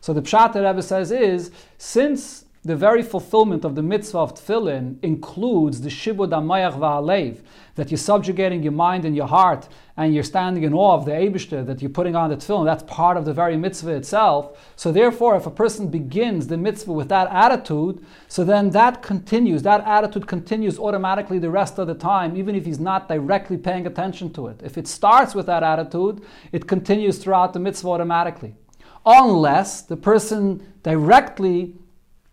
So 0.00 0.12
the 0.12 0.22
pshat 0.22 0.52
that 0.54 0.66
Rebbe 0.66 0.82
says 0.82 1.12
is, 1.12 1.52
since 1.78 2.45
the 2.66 2.74
very 2.74 3.02
fulfillment 3.02 3.64
of 3.64 3.76
the 3.76 3.82
mitzvah 3.82 4.18
of 4.18 4.34
tefillin 4.34 4.96
includes 5.02 5.80
the 5.82 5.88
shibud 5.88 6.30
amayach 6.30 6.76
va'alev, 6.76 7.38
that 7.76 7.90
you're 7.92 7.98
subjugating 7.98 8.62
your 8.62 8.72
mind 8.72 9.04
and 9.04 9.14
your 9.14 9.28
heart, 9.28 9.68
and 9.96 10.12
you're 10.12 10.24
standing 10.24 10.64
in 10.64 10.74
awe 10.74 10.94
of 10.94 11.04
the 11.04 11.12
Eibishter, 11.12 11.64
that 11.64 11.80
you're 11.80 11.90
putting 11.90 12.16
on 12.16 12.28
the 12.28 12.36
tefillin, 12.36 12.64
that's 12.64 12.82
part 12.82 13.16
of 13.16 13.24
the 13.24 13.32
very 13.32 13.56
mitzvah 13.56 13.94
itself. 13.94 14.58
So 14.74 14.90
therefore, 14.90 15.36
if 15.36 15.46
a 15.46 15.50
person 15.50 15.88
begins 15.88 16.48
the 16.48 16.56
mitzvah 16.56 16.92
with 16.92 17.08
that 17.08 17.28
attitude, 17.30 18.04
so 18.26 18.42
then 18.42 18.70
that 18.70 19.00
continues, 19.00 19.62
that 19.62 19.86
attitude 19.86 20.26
continues 20.26 20.76
automatically 20.76 21.38
the 21.38 21.50
rest 21.50 21.78
of 21.78 21.86
the 21.86 21.94
time, 21.94 22.36
even 22.36 22.56
if 22.56 22.64
he's 22.64 22.80
not 22.80 23.06
directly 23.06 23.56
paying 23.56 23.86
attention 23.86 24.32
to 24.32 24.48
it. 24.48 24.60
If 24.64 24.76
it 24.76 24.88
starts 24.88 25.36
with 25.36 25.46
that 25.46 25.62
attitude, 25.62 26.24
it 26.50 26.66
continues 26.66 27.18
throughout 27.18 27.52
the 27.52 27.60
mitzvah 27.60 27.90
automatically. 27.90 28.56
Unless 29.04 29.82
the 29.82 29.96
person 29.96 30.72
directly 30.82 31.76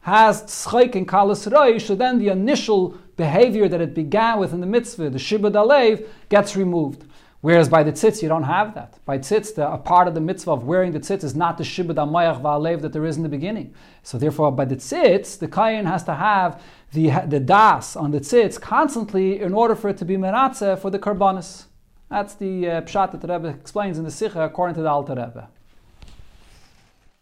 has 0.03 0.43
tzchaik 0.43 0.95
and 0.95 1.07
kalas 1.07 1.49
roish, 1.49 1.87
so 1.87 1.95
then 1.95 2.19
the 2.19 2.27
initial 2.27 2.97
behavior 3.15 3.67
that 3.67 3.81
it 3.81 3.93
began 3.93 4.37
with 4.37 4.53
in 4.53 4.59
the 4.59 4.67
mitzvah, 4.67 5.09
the 5.09 5.17
shibud 5.17 5.53
alev, 5.53 6.05
gets 6.29 6.55
removed. 6.55 7.05
Whereas 7.39 7.67
by 7.67 7.83
the 7.83 7.91
tzitz, 7.91 8.21
you 8.21 8.29
don't 8.29 8.43
have 8.43 8.73
that. 8.75 8.99
By 9.05 9.17
tzitz, 9.17 9.55
the, 9.55 9.69
a 9.69 9.77
part 9.77 10.07
of 10.07 10.13
the 10.13 10.21
mitzvah 10.21 10.51
of 10.51 10.63
wearing 10.63 10.91
the 10.91 10.99
tzitz 10.99 11.23
is 11.23 11.35
not 11.35 11.57
the 11.57 11.63
shibud 11.63 11.95
amayach 11.95 12.41
va'alev 12.41 12.81
that 12.81 12.93
there 12.93 13.05
is 13.05 13.17
in 13.17 13.23
the 13.23 13.29
beginning. 13.29 13.73
So 14.01 14.17
therefore, 14.17 14.51
by 14.51 14.65
the 14.65 14.75
tzitz, 14.75 15.37
the 15.39 15.47
kayin 15.47 15.85
has 15.85 16.03
to 16.03 16.13
have 16.13 16.61
the, 16.91 17.09
the 17.27 17.39
das 17.39 17.95
on 17.95 18.11
the 18.11 18.19
tzitz 18.19 18.59
constantly 18.59 19.41
in 19.41 19.53
order 19.53 19.75
for 19.75 19.89
it 19.89 19.97
to 19.97 20.05
be 20.05 20.15
meratze 20.15 20.79
for 20.79 20.89
the 20.89 20.99
karbanis. 20.99 21.65
That's 22.09 22.35
the 22.35 22.69
uh, 22.69 22.81
pshat 22.81 23.11
that 23.11 23.21
the 23.21 23.27
Rebbe 23.27 23.47
explains 23.47 23.97
in 23.97 24.03
the 24.03 24.11
Sikha 24.11 24.41
according 24.41 24.75
to 24.75 24.81
the 24.81 24.89
Alter 24.89 25.13
Rebbe. 25.13 25.49